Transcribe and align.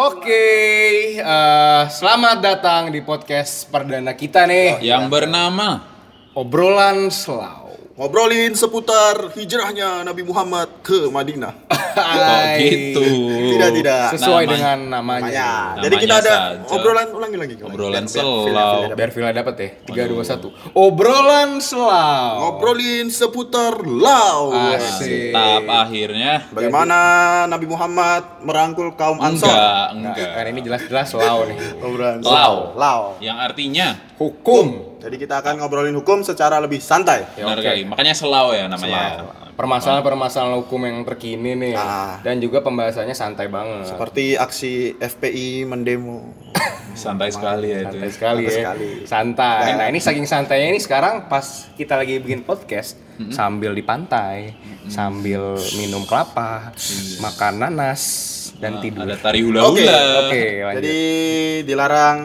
Oke, 0.00 0.32
eh, 1.20 1.82
selamat 1.92 2.40
datang 2.40 2.88
di 2.88 3.04
podcast 3.04 3.68
perdana 3.68 4.16
kita 4.16 4.48
nih. 4.48 4.80
Yang 4.80 5.12
bernama 5.12 5.84
Obrolan 6.32 7.12
Selau. 7.12 7.69
Ngobrolin 8.00 8.56
seputar 8.56 9.28
hijrahnya 9.36 10.00
Nabi 10.00 10.24
Muhammad 10.24 10.80
ke 10.80 11.12
Madinah. 11.12 11.52
Hai. 11.68 12.56
gitu. 12.96 13.04
Tidak, 13.52 13.70
tidak. 13.76 14.16
Sesuai 14.16 14.48
Namanya- 14.48 14.56
dengan 14.56 14.78
namanya. 14.88 15.20
Namanya. 15.20 15.48
Namanya 15.52 15.82
Jadi 15.84 15.94
kita 16.00 16.14
ada 16.16 16.32
saja. 16.32 16.72
obrolan 16.72 17.08
ulangi 17.12 17.36
lagi. 17.36 17.54
Obrolan 17.60 18.04
selau. 18.08 18.88
biar- 18.96 19.12
Villa 19.12 19.36
dapat 19.36 19.54
ya. 19.60 19.68
3 19.84 20.08
2 20.08 20.24
1. 20.24 20.48
Obrolan 20.72 21.60
Selau. 21.60 22.32
Ngobrolin 22.40 23.12
seputar 23.12 23.84
lau. 23.84 24.48
Asik. 24.56 25.36
Tahap 25.36 25.68
akhirnya 25.68 26.48
Bagaimana 26.56 26.96
Nabi 27.52 27.68
Muhammad 27.68 28.40
merangkul 28.40 28.96
kaum 28.96 29.20
Ansor? 29.20 29.44
enggak, 29.44 29.60
Nah, 29.92 30.16
enggak. 30.16 30.28
kan 30.32 30.44
ini 30.48 30.60
jelas-jelas 30.64 31.04
Selau 31.04 31.44
nih. 31.44 31.84
Obrolan 31.84 32.24
Lau. 32.24 32.72
Lau. 32.80 33.20
Yang 33.20 33.36
artinya 33.44 34.08
Hukum. 34.20 35.00
Jadi 35.00 35.16
kita 35.16 35.40
akan 35.40 35.64
ngobrolin 35.64 35.96
hukum 35.96 36.20
secara 36.20 36.60
lebih 36.60 36.76
santai. 36.76 37.24
benar 37.32 37.56
oke. 37.56 37.64
kali. 37.64 37.88
Makanya 37.88 38.12
selau 38.12 38.52
ya 38.52 38.68
namanya. 38.68 39.24
Permasalahan-permasalahan 39.56 40.60
hukum 40.60 40.80
yang 40.84 41.00
terkini 41.04 41.56
nih. 41.56 41.72
Ah. 41.72 42.20
Dan 42.20 42.36
juga 42.36 42.60
pembahasannya 42.60 43.16
santai 43.16 43.48
banget. 43.48 43.88
Seperti 43.88 44.36
aksi 44.36 44.96
FPI 44.96 45.64
mendemo. 45.64 46.36
Santai 46.92 47.32
sekali 47.32 47.72
ya 47.72 47.88
itu. 47.88 47.96
santai 47.96 48.04
ya. 48.04 48.12
sekali 48.12 48.42
Santai 48.42 48.44
ya. 48.44 48.60
sekali. 48.60 48.88
Santai. 49.08 49.60
Dan- 49.64 49.78
Nah, 49.80 49.86
ini 49.88 49.98
saking 49.98 50.26
santainya 50.28 50.68
ini 50.68 50.80
sekarang 50.80 51.24
pas 51.24 51.72
kita 51.72 51.96
lagi 51.96 52.20
bikin 52.20 52.44
podcast 52.44 53.00
sambil 53.32 53.72
di 53.72 53.80
pantai, 53.80 54.52
sambil 54.84 55.56
minum 55.76 56.04
kelapa, 56.04 56.72
makan 57.20 57.54
nanas 57.58 58.02
dan 58.60 58.76
Nah, 58.76 58.82
tidur. 58.82 59.04
Ada 59.04 59.16
tari 59.16 59.40
hula-hula. 59.40 59.68
Oke, 59.72 60.28
Oke, 60.28 60.44
lanjut. 60.60 60.76
Jadi 60.76 60.98
dilarang 61.64 62.18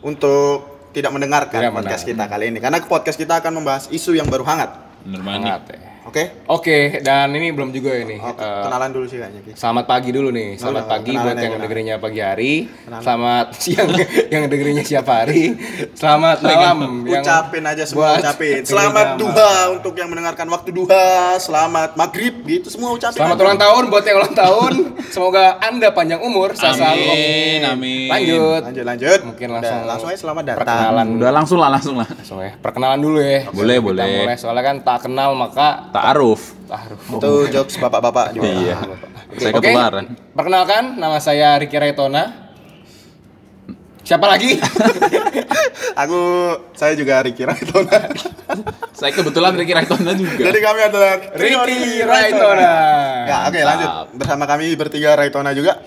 untuk 0.00 0.69
tidak 0.90 1.10
mendengarkan 1.14 1.60
Tidak 1.60 1.74
podcast 1.74 2.02
mendengar. 2.06 2.26
kita 2.28 2.34
kali 2.34 2.44
ini 2.50 2.58
karena 2.58 2.78
podcast 2.82 3.18
kita 3.18 3.34
akan 3.38 3.52
membahas 3.62 3.84
isu 3.90 4.14
yang 4.18 4.26
baru 4.26 4.42
hangat. 4.46 4.70
Bener 5.06 5.22
banget. 5.22 5.46
Hangat 5.46 5.62
ya. 5.70 5.89
Oke? 6.00 6.32
Oke, 6.46 6.78
dan 7.00 7.28
ini 7.30 7.52
belum 7.52 7.70
juga 7.70 7.92
ini. 7.94 8.16
Oh, 8.16 8.32
Eh, 8.32 8.62
kenalan 8.64 8.88
dulu 8.88 9.04
sih 9.04 9.20
kayaknya. 9.20 9.52
Selamat 9.52 9.84
pagi 9.84 10.10
dulu 10.10 10.28
nih. 10.30 10.56
Selamat 10.56 10.82
Halo, 10.82 10.92
pagi 10.96 11.10
kenalan 11.10 11.20
buat 11.20 11.30
ya, 11.30 11.36
yang 11.36 11.44
kenalan. 11.46 11.62
dengerinnya 11.62 11.96
pagi 11.96 12.20
hari. 12.20 12.52
Selamat 12.96 13.46
siang 13.62 13.90
yang 14.26 14.42
dengerinnya 14.46 14.80
siap 14.82 15.06
hari. 15.06 15.42
Selamat 15.92 16.36
malam 16.40 16.78
yang 17.04 17.20
Ucapin 17.20 17.62
aja 17.62 17.84
semua 17.84 18.00
buat 18.10 18.20
ucapin. 18.22 18.62
Selamat 18.64 19.06
duha 19.16 19.52
untuk 19.70 19.92
yang 19.92 20.08
mendengarkan 20.08 20.48
waktu 20.48 20.70
duha, 20.72 21.08
selamat 21.36 21.94
maghrib 21.94 22.34
gitu 22.42 22.72
semua 22.72 22.90
ucapin. 22.90 23.20
Selamat 23.20 23.36
aja. 23.36 23.44
ulang 23.44 23.60
tahun 23.60 23.82
buat 23.86 24.04
yang 24.04 24.16
ulang 24.18 24.34
tahun. 24.34 24.72
Semoga 25.14 25.44
Anda 25.60 25.92
panjang 25.92 26.20
umur. 26.20 26.56
Amin, 26.56 27.60
amin. 27.60 28.08
Lanjut. 28.08 28.62
Lanjut 28.64 28.84
lanjut. 28.86 29.20
Mungkin 29.22 29.46
Udah, 29.46 29.56
langsung 29.60 29.78
langsung 29.84 30.08
aja 30.08 30.18
selamat 30.18 30.42
datang. 30.46 30.60
Perkenalan 30.64 31.06
Udah 31.12 31.30
langsung 31.30 31.58
lah, 31.60 31.68
langsung 31.68 31.94
lah. 31.94 32.08
langsung 32.08 32.38
ya. 32.40 32.52
Perkenalan 32.56 32.98
dulu 32.98 33.18
ya. 33.20 33.44
Boleh, 33.52 33.76
Kita 33.76 33.84
boleh. 33.84 34.06
mulai 34.24 34.36
soalnya 34.38 34.64
kan 34.64 34.76
tak 34.80 34.98
kenal 35.04 35.36
maka 35.36 35.89
Ta'aruf. 35.90 36.42
taruh. 36.70 36.98
Itu 37.18 37.30
jokes 37.50 37.74
bapak-bapak 37.82 38.38
juga. 38.38 38.46
Iya. 38.46 38.76
Oke. 39.30 39.42
Saya 39.42 39.52
ketularan. 39.58 40.04
Perkenalkan, 40.34 40.84
nama 40.98 41.18
saya 41.18 41.58
Ricky 41.58 41.74
Raitona. 41.78 42.50
Siapa 44.00 44.26
lagi? 44.26 44.58
Aku 46.02 46.20
saya 46.74 46.96
juga 46.98 47.20
Ricky 47.22 47.44
Raitona. 47.46 48.10
Saya 48.96 49.12
kebetulan 49.14 49.54
Ricky 49.54 49.74
Raitona 49.76 50.14
juga. 50.16 50.34
Jadi 50.50 50.58
kami 50.62 50.80
adalah 50.82 51.12
Ricky 51.36 52.02
Raitona. 52.02 52.72
Ya, 53.28 53.36
oke 53.46 53.58
Mantap. 53.60 53.68
lanjut. 53.70 53.90
Bersama 54.18 54.44
kami 54.50 54.66
bertiga 54.74 55.14
Raitona 55.14 55.50
juga. 55.54 55.82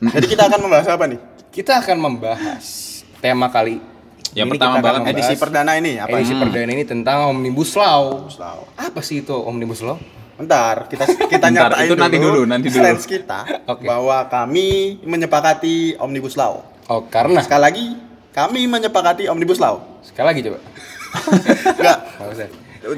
Jadi 0.00 0.26
kita 0.26 0.48
akan 0.52 0.60
membahas 0.68 0.88
apa 0.90 1.04
nih? 1.08 1.18
Kita 1.52 1.72
akan 1.80 1.96
membahas 2.00 2.64
tema 3.20 3.48
kali. 3.52 3.91
Yang 4.32 4.46
ini 4.46 4.52
pertama 4.56 4.72
kita 4.72 4.80
akan 4.82 4.96
banget, 4.96 5.12
Edisi 5.12 5.34
perdana 5.36 5.72
ini 5.74 5.92
apa? 5.96 6.14
edisi 6.14 6.32
perdana 6.32 6.70
ini 6.70 6.84
tentang 6.84 7.18
Omnibus 7.28 7.70
Law. 7.74 8.26
Law. 8.32 8.58
Apa 8.74 9.00
sih 9.00 9.20
itu 9.20 9.34
Omnibus 9.34 9.80
Law? 9.80 10.00
Bentar, 10.32 10.88
kita 10.88 11.04
kita 11.04 11.46
Bentar, 11.50 11.70
nyatain 11.70 11.84
itu 11.84 11.94
nanti 11.94 12.16
dulu, 12.16 12.40
nanti 12.42 12.66
dulu. 12.66 12.80
stance 12.80 13.04
kita 13.04 13.40
Oke. 13.72 13.84
bahwa 13.84 14.24
kami 14.26 14.66
menyepakati 15.02 16.00
Omnibus 16.00 16.34
Law. 16.34 16.64
Oh, 16.88 17.04
karena 17.04 17.44
Sekali 17.44 17.62
lagi, 17.62 17.84
kami 18.30 18.64
menyepakati 18.66 19.28
Omnibus 19.28 19.60
Law. 19.60 20.00
sekali 20.02 20.26
lagi 20.26 20.40
coba. 20.42 20.58
Enggak. 21.78 21.98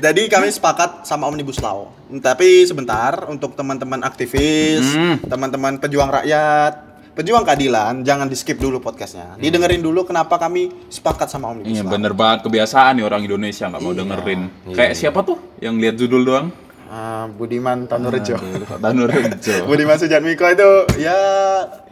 Jadi 0.01 0.23
kami 0.27 0.49
sepakat 0.49 1.05
sama 1.05 1.27
Omnibus 1.27 1.59
Law. 1.59 1.93
Tapi 2.15 2.65
sebentar 2.65 3.27
untuk 3.27 3.53
teman-teman 3.53 4.01
aktivis, 4.01 4.87
Hmm. 4.87 5.19
teman-teman 5.21 5.77
pejuang 5.77 6.09
rakyat, 6.09 6.94
pejuang 7.15 7.43
keadilan, 7.43 8.03
jangan 8.03 8.27
di 8.27 8.35
skip 8.35 8.59
dulu 8.59 8.79
podcastnya. 8.79 9.39
Didengerin 9.39 9.81
dulu 9.81 10.03
kenapa 10.03 10.35
kami 10.37 10.69
sepakat 10.89 11.27
sama 11.27 11.49
Omnibus 11.49 11.71
Iya 11.71 11.83
Law. 11.83 11.93
bener 11.93 12.13
banget 12.13 12.43
kebiasaan 12.43 12.99
nih 12.99 13.05
orang 13.05 13.23
Indonesia 13.23 13.65
nggak 13.67 13.81
mau 13.81 13.93
dengerin. 13.93 14.41
Kayak 14.69 14.93
siapa 14.95 15.23
tuh 15.23 15.39
yang 15.59 15.79
lihat 15.79 15.95
judul 15.95 16.23
doang? 16.23 16.47
Ah, 16.87 17.27
Budiman 17.27 17.87
Tanurejo. 17.87 18.39
Tanur 18.77 19.09
Rejo. 19.09 19.55
Budiman 19.69 19.97
Sujatmiko 19.97 20.47
itu 20.47 20.71
ya 20.97 21.17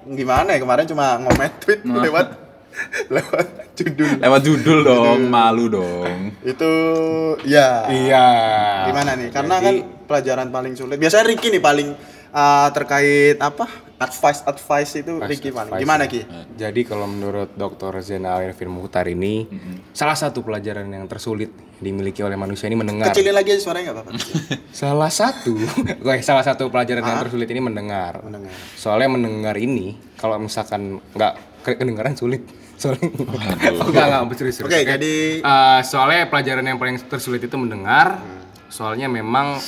gimana 0.04 0.54
ya 0.54 0.60
kemarin 0.60 0.84
cuma 0.84 1.18
ngomen 1.18 1.50
tweet 1.58 1.82
Nah. 1.82 2.02
lewat 2.02 2.26
lewat 3.08 3.46
judul. 3.74 4.08
Lewat 4.16 4.40
judul 4.42 4.78
dong, 4.82 5.20
malu 5.26 5.66
dong. 5.68 6.34
Itu 6.40 6.70
ya 7.42 7.86
Iya. 7.86 8.26
gimana 8.86 9.10
nih? 9.14 9.28
Karena 9.30 9.54
Jadi- 9.56 9.64
kan 9.64 9.74
pelajaran 10.04 10.48
paling 10.48 10.74
sulit. 10.74 10.96
Biasanya 10.96 11.24
Ricky 11.26 11.50
nih 11.50 11.60
paling 11.60 11.88
ah, 12.30 12.70
terkait 12.70 13.36
apa? 13.36 13.66
Advice 14.02 14.42
advice 14.42 14.92
itu 14.98 15.12
Ricky 15.16 15.48
paling. 15.48 15.70
advice. 15.70 15.82
Gimana 15.82 16.04
Ki? 16.04 16.20
Jadi 16.54 16.80
kalau 16.82 17.06
menurut 17.06 17.54
Dr. 17.54 18.02
Zainal 18.02 18.42
Arifin 18.42 18.66
Muhtar 18.66 19.06
ini 19.06 19.46
salah 19.90 20.18
satu 20.18 20.42
pelajaran 20.42 20.86
yang 20.86 21.06
tersulit 21.06 21.50
dimiliki 21.78 22.22
oleh 22.22 22.34
manusia 22.34 22.66
ini 22.66 22.78
mendengar. 22.78 23.10
Kecilin 23.10 23.34
lagi 23.34 23.58
suaranya 23.58 23.90
nggak 23.90 23.96
apa-apa. 23.98 24.12
Salah 24.82 25.10
satu, 25.10 25.52
gue 26.04 26.14
salah 26.22 26.46
satu 26.46 26.70
pelajaran 26.70 27.02
yang 27.02 27.20
tersulit 27.20 27.50
ini 27.50 27.60
mendengar. 27.60 28.18
Ah. 28.18 28.24
Mendengar. 28.24 28.54
Soalnya 28.74 29.08
mendengar 29.10 29.56
ini 29.58 29.98
kalau 30.14 30.38
misalkan 30.38 31.02
nggak 31.12 31.32
ke- 31.66 31.76
kedengaran 31.76 32.14
sulit. 32.14 32.46
Soalnya 32.82 33.10
oh, 33.14 33.86
enggak 33.90 34.06
enggak 34.10 34.38
serius. 34.38 34.58
Oke, 34.62 34.82
jadi- 34.82 35.38
Eh, 35.38 35.80
soalnya 35.86 36.26
pelajaran 36.26 36.66
yang 36.66 36.78
paling 36.78 36.98
tersulit 37.06 37.38
itu 37.38 37.54
mendengar. 37.54 38.18
Soalnya 38.66 39.06
memang 39.06 39.60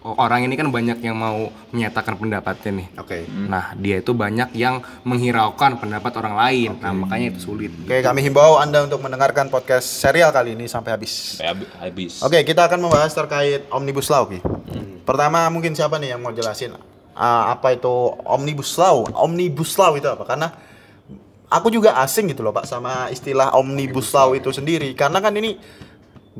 orang 0.00 0.48
ini 0.48 0.56
kan 0.56 0.72
banyak 0.72 1.04
yang 1.04 1.12
mau 1.12 1.52
menyatakan 1.72 2.16
pendapatnya 2.16 2.84
nih. 2.84 2.86
Oke. 2.96 3.18
Nah, 3.28 3.76
dia 3.76 4.00
itu 4.00 4.16
banyak 4.16 4.56
yang 4.56 4.80
menghiraukan 5.04 5.76
pendapat 5.76 6.12
orang 6.16 6.34
lain. 6.40 6.70
Nah, 6.80 6.92
makanya 6.96 7.36
itu 7.36 7.52
sulit. 7.52 7.68
Oke, 7.84 8.00
kami 8.00 8.24
himbau 8.24 8.56
Anda 8.56 8.88
untuk 8.88 9.04
mendengarkan 9.04 9.52
podcast 9.52 9.84
serial 9.84 10.32
kali 10.32 10.56
ini 10.56 10.64
sampai 10.64 10.96
habis. 10.96 11.36
Hab- 11.44 11.68
habis. 11.84 12.24
Oke, 12.24 12.40
kita 12.48 12.64
akan 12.64 12.80
membahas 12.80 13.12
terkait 13.12 13.68
Omnibus 13.68 14.08
Law, 14.08 14.24
Ki. 14.24 14.40
Pertama, 15.04 15.44
mungkin 15.52 15.76
siapa 15.76 16.00
nih 16.00 16.16
yang 16.16 16.20
mau 16.24 16.32
jelasin 16.32 16.72
ah, 17.20 17.52
apa 17.52 17.76
itu 17.76 17.92
Omnibus 18.24 18.72
Law? 18.80 19.04
Omnibus 19.12 19.76
Law 19.76 19.92
itu 20.00 20.08
apa? 20.08 20.24
Karena 20.24 20.48
aku 21.52 21.68
juga 21.68 22.00
asing 22.00 22.32
gitu 22.32 22.40
loh, 22.40 22.56
Pak, 22.56 22.64
sama 22.64 23.12
istilah 23.12 23.52
Omnibus 23.52 24.08
Law 24.16 24.32
itu 24.32 24.48
sendiri. 24.48 24.96
Karena 24.96 25.20
kan 25.20 25.36
ini 25.36 25.60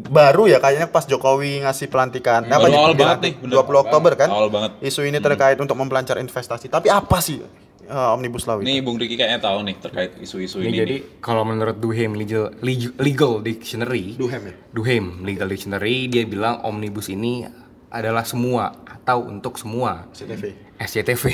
baru 0.02 0.46
ya 0.46 0.56
kayaknya 0.56 0.86
pas 0.86 1.04
Jokowi 1.04 1.60
ngasih 1.60 1.86
pelantikan. 1.86 2.42
Baru 2.42 2.64
Apa, 2.64 2.78
awal 2.78 2.94
banget 2.94 3.18
nih, 3.20 3.32
bener. 3.36 3.60
20 3.60 3.84
Oktober 3.84 4.12
kan? 4.14 4.28
Awal 4.28 4.48
banget. 4.48 4.70
Isu 4.80 5.02
ini 5.02 5.18
terkait 5.18 5.56
untuk 5.56 5.74
mempelancar 5.74 6.16
investasi. 6.16 6.66
Tapi 6.66 6.88
apa 6.88 7.18
sih 7.18 7.42
eh, 7.82 8.14
Omnibus 8.14 8.44
Law 8.44 8.58
itu? 8.58 8.64
Nih 8.64 8.80
Bung 8.80 8.96
Riki 8.96 9.14
kayaknya 9.14 9.40
tahu 9.40 9.60
nih 9.62 9.76
terkait 9.76 10.10
isu-isu 10.16 10.58
Ini 10.58 10.66
ini. 10.66 10.76
jadi 10.76 10.96
kalau 11.18 11.42
menurut 11.42 11.76
Duhem 11.76 12.14
Legal, 12.14 12.54
Leg- 12.58 12.96
Legal 12.96 13.40
Dictionary, 13.40 14.14
Duhem 14.14 14.42
ya? 14.42 14.54
Duhem 14.70 15.04
Legal 15.20 15.46
Dictionary 15.46 16.06
dia 16.06 16.22
bilang 16.22 16.62
omnibus 16.62 17.06
ini 17.06 17.44
adalah 17.90 18.22
semua 18.22 18.70
atau 18.86 19.26
untuk 19.26 19.58
semua. 19.58 20.06
CTV. 20.12 20.54
SCTV. 20.78 21.24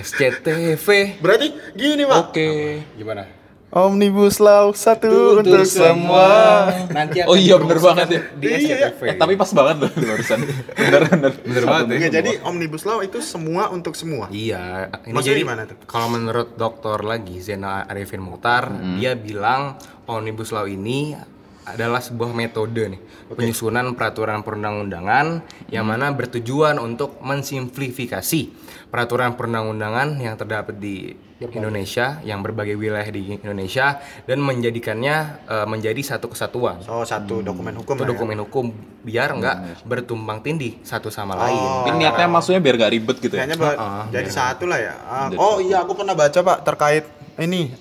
SCTV. 0.00 0.88
Berarti 1.24 1.46
gini, 1.72 2.02
Pak. 2.02 2.18
Oke. 2.28 2.48
Gimana? 2.92 3.43
Omnibus 3.74 4.38
Law 4.38 4.70
satu 4.70 5.42
untuk 5.42 5.66
semua. 5.66 6.70
Nanti 6.94 7.20
akan 7.20 7.26
Oh 7.26 7.34
iya, 7.34 7.58
bener 7.58 7.74
dipromosikan 7.74 7.90
banget 7.98 8.08
ya. 8.08 8.22
Di 8.38 8.46
Iya, 8.46 8.56
iya. 8.56 8.76
SCTV. 8.86 9.00
Eh, 9.10 9.16
tapi 9.18 9.34
pas 9.34 9.50
banget 9.50 9.76
loh 9.82 9.90
barusan. 9.90 10.38
Bener 10.78 11.02
bener. 11.10 11.32
Bener 11.42 11.64
banget 11.66 11.86
ya. 11.98 12.08
Jadi 12.22 12.30
Omnibus 12.46 12.86
Law 12.86 13.02
itu 13.02 13.18
semua 13.18 13.74
untuk 13.74 13.98
semua. 13.98 14.30
Iya, 14.30 14.94
ini 15.04 15.10
Maksudnya 15.10 15.34
jadi 15.34 15.42
gimana 15.42 15.62
tuh? 15.66 15.76
kalau 15.84 16.08
menurut 16.08 16.54
dokter 16.54 17.02
lagi 17.02 17.42
Zena 17.42 17.82
Arifin 17.84 18.22
Muhtar, 18.22 18.70
dia 18.94 19.18
bilang 19.18 19.74
omnibus 20.04 20.54
law 20.54 20.64
ini 20.64 21.16
adalah 21.64 21.98
sebuah 21.98 22.30
metode 22.30 22.92
nih 22.92 23.00
penyusunan 23.32 23.96
peraturan 23.96 24.44
perundang-undangan 24.44 25.40
yang 25.66 25.88
mana 25.88 26.12
bertujuan 26.12 26.76
untuk 26.76 27.24
mensimplifikasi 27.24 28.52
peraturan 28.86 29.32
perundang-undangan 29.32 30.20
yang 30.20 30.36
terdapat 30.36 30.76
di 30.76 31.16
Indonesia 31.42 32.22
yang 32.22 32.46
berbagai 32.46 32.78
wilayah 32.78 33.10
di 33.10 33.34
Indonesia 33.42 33.98
dan 34.24 34.38
menjadikannya 34.38 35.16
eh, 35.50 35.66
menjadi 35.66 35.98
satu 36.14 36.30
kesatuan. 36.30 36.78
Oh, 36.86 37.02
satu 37.02 37.42
dokumen 37.42 37.74
hukum 37.74 37.98
satu 37.98 38.06
ya. 38.06 38.10
dokumen 38.14 38.38
hukum. 38.46 38.66
Biar 39.04 39.34
nggak 39.34 39.84
bertumbang 39.84 40.40
tindih 40.40 40.78
satu 40.86 41.10
sama 41.10 41.34
lain. 41.34 41.90
Ini 41.90 42.06
niatnya 42.06 42.30
maksudnya 42.30 42.62
biar 42.62 42.74
gak 42.78 42.92
ribet 42.94 43.16
gitu 43.18 43.34
ya. 43.34 43.50
Buat 43.50 43.76
jadi 44.14 44.30
satu 44.30 44.64
lah 44.70 44.78
ya. 44.78 44.94
Ah, 45.04 45.28
oh 45.34 45.58
iya, 45.58 45.82
aku 45.82 45.92
pernah 45.98 46.14
baca 46.14 46.38
Pak 46.38 46.58
terkait 46.64 47.04
ini 47.36 47.74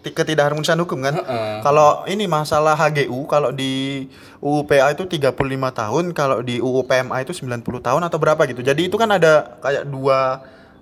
ti- 0.00 0.10
ketidakharmonisan 0.10 0.80
hukum 0.80 1.04
kan. 1.04 1.20
Kalau 1.60 2.08
ini 2.08 2.24
masalah 2.24 2.74
HGU 2.74 3.28
kalau 3.28 3.52
di 3.52 4.08
UU 4.40 4.64
PA 4.64 4.88
itu 4.90 5.04
35 5.04 5.36
tahun, 5.70 6.04
kalau 6.16 6.40
di 6.40 6.58
UU 6.58 6.80
PMA 6.88 7.22
itu 7.28 7.36
90 7.36 7.60
tahun 7.84 8.02
atau 8.08 8.16
berapa 8.16 8.40
gitu. 8.48 8.64
Jadi 8.64 8.88
itu 8.88 8.96
kan 8.96 9.12
ada 9.12 9.60
kayak 9.60 9.84
dua 9.86 10.40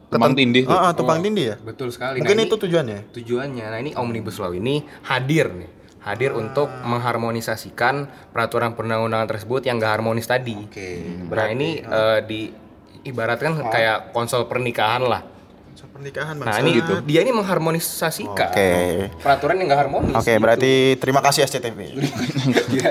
Tumpang 0.08 0.32
tindih 0.32 0.64
tuh. 0.64 0.72
Ah, 0.72 0.88
ah, 0.88 0.92
tumpang 0.92 1.20
tindih 1.20 1.52
ya. 1.52 1.56
betul 1.60 1.92
sekali 1.92 2.18
Mungkin 2.18 2.32
Nah, 2.34 2.44
itu 2.44 2.56
ini 2.56 2.62
tujuannya. 2.64 2.98
tujuannya 3.12 3.64
nah 3.66 3.78
ini 3.78 3.92
omnibus 3.92 4.36
law 4.38 4.50
ini 4.50 4.80
hadir 5.04 5.52
nih 5.52 5.68
hadir 6.00 6.32
untuk 6.32 6.72
mengharmonisasikan 6.82 7.94
peraturan 8.30 8.72
perundang-undangan 8.72 9.28
tersebut 9.28 9.60
yang 9.62 9.76
gak 9.76 10.00
harmonis 10.00 10.24
tadi 10.24 10.56
Oke. 10.56 11.04
nah 11.28 11.46
ini 11.46 11.80
eh, 11.80 12.18
di 12.24 12.40
ibaratkan 13.04 13.60
kayak 13.64 14.10
konsol 14.10 14.44
pernikahan 14.44 15.04
lah 15.04 15.20
So, 15.78 15.86
pernikahan 15.94 16.34
nah 16.42 16.58
ini 16.58 16.82
dia 17.06 17.22
ini 17.22 17.30
mengharmonisasikan 17.30 18.50
Oke. 18.50 18.70
peraturan 19.22 19.62
yang 19.62 19.70
gak 19.70 19.86
harmonis 19.86 20.10
Oke, 20.10 20.34
berarti 20.42 20.98
terima 20.98 21.22
kasih 21.22 21.46
SCTV. 21.46 21.78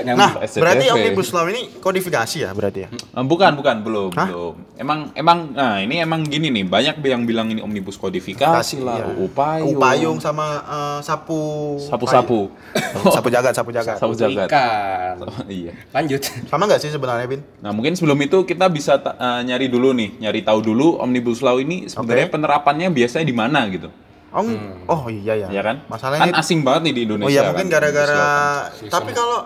Nah, 0.08 0.40
SCTV. 0.40 0.62
berarti 0.64 0.84
omnibus 0.96 1.28
law 1.36 1.44
ini 1.52 1.68
kodifikasi 1.84 2.48
ya 2.48 2.50
berarti 2.56 2.86
ya. 2.86 2.88
Eh, 2.88 3.24
Bukan, 3.28 3.52
bukan, 3.60 3.84
belum, 3.84 4.10
Hah? 4.16 4.28
belum. 4.32 4.54
Emang, 4.80 5.12
emang, 5.12 5.52
nah 5.52 5.84
ini 5.84 6.00
emang 6.00 6.24
gini 6.24 6.48
nih, 6.48 6.64
banyak 6.64 6.96
yang 7.04 7.28
bilang 7.28 7.52
ini 7.52 7.60
omnibus 7.60 8.00
kodifikasi 8.00 8.78
lah, 8.80 9.04
iya. 9.04 9.06
UU 9.12 9.26
payung, 9.36 9.68
UU 9.68 9.80
payung 9.80 10.16
sama 10.22 10.46
eh, 10.64 11.00
sapu 11.04 11.76
sapu-sapu, 11.82 12.48
payung. 12.72 13.12
sapu 13.12 13.28
jagat, 13.34 13.52
sapu 13.52 13.70
jagat. 13.74 13.96
sapu 14.00 14.14
jagat. 14.16 14.48
Ikan. 14.48 15.16
iya. 15.50 15.72
lanjut 15.92 16.24
Sama 16.48 16.64
nggak 16.64 16.80
sih 16.80 16.88
sebenarnya, 16.88 17.26
Bin? 17.28 17.44
Nah 17.60 17.76
mungkin 17.76 17.92
sebelum 17.98 18.16
itu 18.24 18.48
kita 18.48 18.72
bisa 18.72 18.96
eh, 18.96 19.40
nyari 19.44 19.68
dulu 19.68 19.92
nih, 19.92 20.24
nyari 20.24 20.40
tahu 20.40 20.64
dulu 20.64 20.96
omnibus 21.04 21.44
law 21.44 21.60
ini 21.60 21.84
sebenarnya 21.90 22.32
Oke. 22.32 22.34
Penerapannya 22.78 22.94
biasanya 22.94 23.26
di 23.26 23.34
mana 23.34 23.60
gitu, 23.68 23.88
Oh, 24.28 24.44
oh 24.92 25.02
iya 25.08 25.34
ya. 25.40 25.48
ya 25.48 25.62
kan? 25.64 25.88
Masalahnya 25.88 26.28
kan 26.28 26.44
asing 26.44 26.60
banget 26.60 26.92
nih 26.92 26.94
di 26.94 27.02
Indonesia. 27.08 27.26
Oh 27.26 27.32
iya 27.32 27.42
mungkin 27.48 27.66
kan, 27.72 27.74
gara-gara 27.80 28.20
omnibus 28.20 28.28
law 28.76 28.92
tapi 28.92 29.10
kalau 29.16 29.38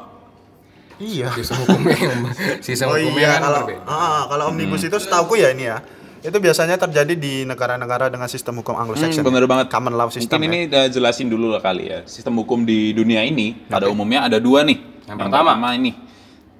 iya. 0.98 1.30
sistem 1.38 1.56
hukumnya 1.62 1.96
yang 2.02 2.20
sistem 2.66 2.86
Oh 2.90 2.96
hukumnya 2.98 3.22
iya 3.22 3.30
kan 3.38 3.42
kalau 3.46 3.60
berbeda. 3.62 3.82
ah, 3.86 4.22
kalau 4.26 4.44
omnibus 4.50 4.82
itu 4.82 4.98
setauku 4.98 5.34
ya 5.38 5.54
ini 5.54 5.70
ya. 5.70 5.78
Itu 6.22 6.38
biasanya 6.42 6.78
terjadi 6.78 7.14
di 7.14 7.46
negara-negara 7.46 8.10
dengan 8.10 8.26
sistem 8.26 8.58
hukum 8.58 8.74
kan. 8.74 8.82
Anglo-Saxon. 8.86 9.22
Hmm, 9.22 9.30
bener 9.30 9.46
banget. 9.46 9.66
Common 9.70 9.94
law 9.94 10.10
system. 10.10 10.38
Mungkin 10.38 10.42
ya. 10.42 10.50
ini 10.50 10.58
udah 10.70 10.84
jelasin 10.90 11.26
dulu 11.30 11.46
lah 11.54 11.62
kali 11.62 11.84
ya. 11.86 11.98
Sistem 12.06 12.34
hukum 12.42 12.66
di 12.66 12.90
dunia 12.90 13.22
ini 13.22 13.54
pada 13.70 13.86
umumnya 13.86 14.26
ada 14.26 14.42
dua 14.42 14.66
nih. 14.66 14.78
Yang 15.06 15.18
pertama. 15.18 15.54
ini 15.78 15.94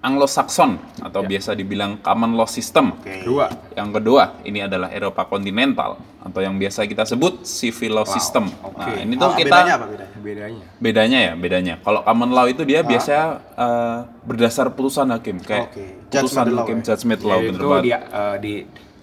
Anglo-Saxon 0.03 0.71
atau 1.01 1.23
biasa 1.23 1.55
dibilang 1.55 1.95
common 1.97 2.35
law 2.35 2.45
system. 2.45 2.91
Oke. 2.93 3.23
Dua. 3.23 3.47
Yang 3.73 3.89
kedua, 3.97 4.23
ini 4.43 4.59
adalah 4.59 4.91
Eropa 4.91 5.23
kontinental 5.25 5.95
atau 6.19 6.39
yang 6.39 6.55
biasa 6.55 6.83
kita 6.85 7.03
sebut 7.03 7.43
civil 7.43 7.95
law 7.95 8.07
system. 8.07 8.51
Nah, 8.51 8.99
ini 8.99 9.15
tuh 9.15 9.25
Oh, 9.25 9.33
kita 9.33 9.63
bedanya 9.63 9.75
apa 9.75 9.87
bedanya? 9.87 10.19
bedanya 10.19 10.63
bedanya 10.77 11.19
ya, 11.21 11.33
bedanya. 11.35 11.75
Kalau 11.79 12.03
common 12.03 12.31
law 12.31 12.47
itu 12.47 12.63
dia 12.63 12.83
biasanya 12.83 13.27
eh, 13.55 13.99
berdasar 14.23 14.71
putusan 14.71 15.07
hakim 15.09 15.39
kayak 15.39 15.71
Oke. 15.71 15.87
putusan 16.05 16.11
Judgment 16.11 16.51
law 16.51 16.59
hakim 16.61 16.77
ya. 16.77 16.85
judgment 16.85 17.23
law 17.23 17.39
Jadi 17.39 17.47
bener 17.47 17.55
itu 17.55 17.67
banget. 17.69 17.85
dia 17.85 17.99
eh, 18.03 18.37
di 18.39 18.55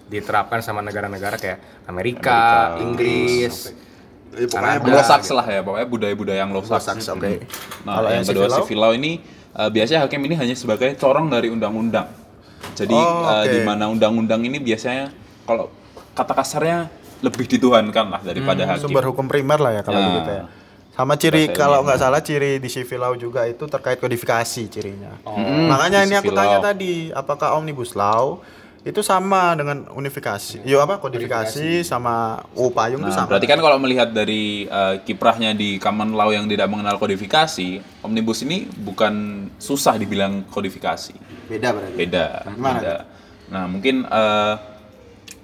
diterapkan 0.10 0.60
sama 0.60 0.82
negara-negara 0.82 1.36
kayak 1.38 1.60
Amerika, 1.86 2.40
Inggris, 2.78 3.72
Eh, 4.30 4.46
pokoknya 4.46 4.78
Kanada. 4.78 4.86
Anglo-Saxon 4.86 5.36
lah 5.36 5.48
ya, 5.48 5.60
pokoknya 5.60 5.88
budaya-budaya 5.88 6.42
Anglo-Saxon. 6.44 7.02
Anglo-Saxon, 7.02 7.18
oke. 7.18 7.34
Nah, 7.82 7.94
Kalau 7.96 8.10
yang, 8.10 8.16
yang 8.16 8.26
kedua 8.30 8.46
civil 8.46 8.46
law? 8.46 8.60
civil 8.62 8.80
law 8.80 8.92
ini 8.94 9.12
eh, 9.60 9.70
biasanya 9.70 10.00
hakim 10.02 10.22
ini 10.24 10.36
hanya 10.36 10.56
sebagai 10.56 10.96
corong 10.96 11.28
dari 11.28 11.52
undang-undang. 11.52 12.08
Jadi 12.74 12.96
Oh, 12.96 13.28
eh, 13.28 13.44
oke. 13.44 13.52
di 13.52 13.60
mana 13.62 13.88
undang-undang 13.88 14.40
ini 14.42 14.58
biasanya 14.58 15.12
kalau 15.44 15.68
kata 16.12 16.34
kasarnya 16.34 16.88
lebih 17.20 17.46
dituhankan 17.46 18.06
lah 18.08 18.22
daripada 18.22 18.64
hakim. 18.66 18.88
sumber 18.88 19.04
hukum 19.06 19.28
primer 19.28 19.60
lah 19.60 19.72
ya 19.76 19.82
kalau 19.82 20.00
Ya. 20.00 20.08
begitu 20.10 20.32
ya. 20.34 20.46
Sama 20.90 21.16
ciri 21.16 21.48
Bahasa 21.48 21.56
kalau 21.58 21.80
nggak 21.82 21.96
salah 21.98 22.20
ciri 22.20 22.60
di 22.60 22.68
civil 22.68 23.00
law 23.00 23.16
juga 23.16 23.48
itu 23.48 23.64
terkait 23.66 23.96
kodifikasi 23.98 24.68
cirinya. 24.68 25.16
Mm, 25.24 25.68
Makanya 25.68 26.00
ini 26.04 26.16
aku 26.16 26.28
civil 26.28 26.36
tanya 26.36 26.58
law. 26.60 26.66
tadi, 26.66 26.94
apakah 27.10 27.48
omnibus 27.56 27.96
law 27.96 28.44
itu 28.90 29.02
sama 29.02 29.54
dengan 29.54 29.86
unifikasi? 29.94 30.66
Yo 30.66 30.82
apa 30.82 30.98
kodifikasi 30.98 31.86
sama 31.86 32.42
UU 32.52 32.74
payung 32.74 33.02
itu 33.02 33.10
Nah, 33.10 33.18
sama. 33.24 33.30
berarti 33.30 33.48
kan 33.48 33.62
kalau 33.62 33.78
melihat 33.78 34.10
dari 34.10 34.66
eh, 34.66 34.96
kiprahnya 35.06 35.54
di 35.54 35.78
common 35.78 36.18
law 36.18 36.34
yang 36.34 36.50
tidak 36.50 36.68
mengenal 36.68 36.98
kodifikasi, 36.98 37.80
omnibus 38.02 38.42
ini 38.42 38.66
bukan 38.66 39.14
susah 39.56 39.96
dibilang 39.96 40.44
kodifikasi. 40.50 41.14
beda 41.46 41.68
berarti. 41.72 41.96
Beda. 41.96 42.26
Gimana 42.50 42.78
beda. 42.82 42.96
Nah, 43.50 43.66
mungkin 43.66 43.96
eh, 44.06 44.54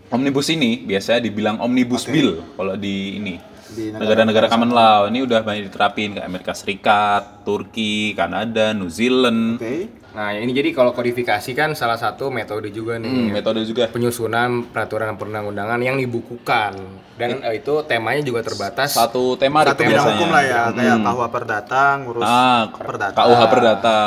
omnibus 0.09 0.47
ini 0.49 0.81
biasanya 0.81 1.21
dibilang 1.21 1.57
omnibus 1.57 2.05
bill 2.05 2.41
kalau 2.53 2.73
di 2.75 3.17
ini 3.17 3.35
Di 3.65 3.89
negara-negara 3.91 4.45
common 4.47 4.71
law 4.71 5.09
ini 5.09 5.25
udah 5.25 5.41
banyak 5.41 5.67
diterapin 5.67 6.13
kayak 6.15 6.29
Amerika 6.29 6.53
Serikat, 6.53 7.43
Turki, 7.43 8.13
Kanada, 8.13 8.71
New 8.71 8.87
Zealand. 8.87 9.57
Oke. 9.59 10.04
Nah, 10.15 10.31
ini 10.31 10.49
jadi 10.49 10.71
kalau 10.71 10.89
kodifikasi 10.89 11.51
kan 11.51 11.75
salah 11.75 11.95
satu 11.95 12.31
metode 12.31 12.71
juga 12.71 12.95
nih. 12.95 13.11
Hmm, 13.11 13.29
metode 13.29 13.59
juga. 13.61 13.85
Penyusunan 13.85 14.63
peraturan 14.65 15.13
perundang-undangan 15.13 15.75
yang 15.77 15.99
dibukukan 15.99 16.71
dan 17.15 17.43
eh, 17.43 17.59
itu 17.59 17.83
temanya 17.83 18.23
juga 18.23 18.39
terbatas. 18.41 18.95
Satu 18.95 19.35
tema 19.35 19.61
Satu 19.61 19.75
bidang 19.77 19.91
biasanya. 19.91 20.15
hukum 20.15 20.29
lah 20.31 20.43
ya, 20.43 20.61
kayak 20.71 20.97
KUH 21.01 21.21
perdata, 21.27 21.83
ngurus 21.99 22.23
Ah, 22.23 22.71
perdata. 22.71 23.17
KUH 23.17 23.41
perdata. 23.45 23.97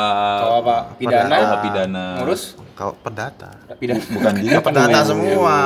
Apa? 0.59 0.77
Pidana, 0.97 1.37
KUH 1.37 1.53
pidana. 1.63 2.07
ngurus 2.19 2.43
KUH 2.79 2.95
perdata. 2.97 3.51
pidana. 3.75 3.99
Bukan 4.15 4.33
dia 4.39 4.63
Perdata 4.63 4.99
semua. 5.03 5.57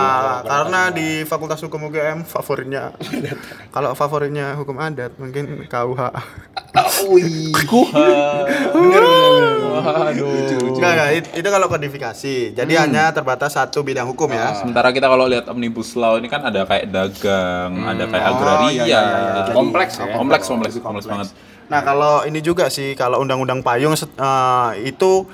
Karena 0.41 0.89
di 0.89 1.23
Fakultas 1.23 1.61
Hukum 1.61 1.85
UGM 1.85 2.25
favoritnya 2.25 2.97
kalau 3.75 3.93
favoritnya 3.93 4.57
hukum 4.57 4.81
adat 4.81 5.13
mungkin 5.17 5.69
KUH. 5.69 6.01
Aduh. 9.93 10.73
Enggak, 10.73 10.91
enggak, 10.91 11.09
it- 11.15 11.33
itu 11.35 11.49
kalau 11.49 11.67
kodifikasi. 11.67 12.37
Jadi 12.53 12.73
hanya 12.75 13.11
terbatas 13.11 13.53
satu 13.53 13.83
bidang 13.83 14.09
hukum 14.09 14.31
ya. 14.31 14.57
Sementara 14.57 14.89
kita 14.91 15.05
kalau 15.05 15.27
lihat 15.27 15.47
omnibus 15.47 15.93
law 15.93 16.17
ini 16.17 16.27
kan 16.27 16.43
ada 16.43 16.65
kayak 16.65 16.89
dagang, 16.89 17.73
ada 17.83 18.05
kayak 18.07 18.25
Oh, 18.25 18.33
agraria. 18.35 18.71
iya, 18.71 18.83
iya, 18.83 19.01
iya, 19.01 19.01
iya. 19.03 19.31
Jadi- 19.43 19.53
Kompleks 19.53 19.95
ya. 19.95 20.05
kompleks, 20.15 20.45
kompleks, 20.47 20.75
kompleks 20.79 21.07
banget. 21.07 21.29
Nah, 21.69 21.81
kalau 21.81 22.25
ini 22.25 22.41
juga 22.41 22.69
sih 22.69 22.93
kalau 22.93 23.21
undang-undang 23.21 23.61
payung 23.61 23.95
eh, 23.95 24.71
itu 24.85 25.25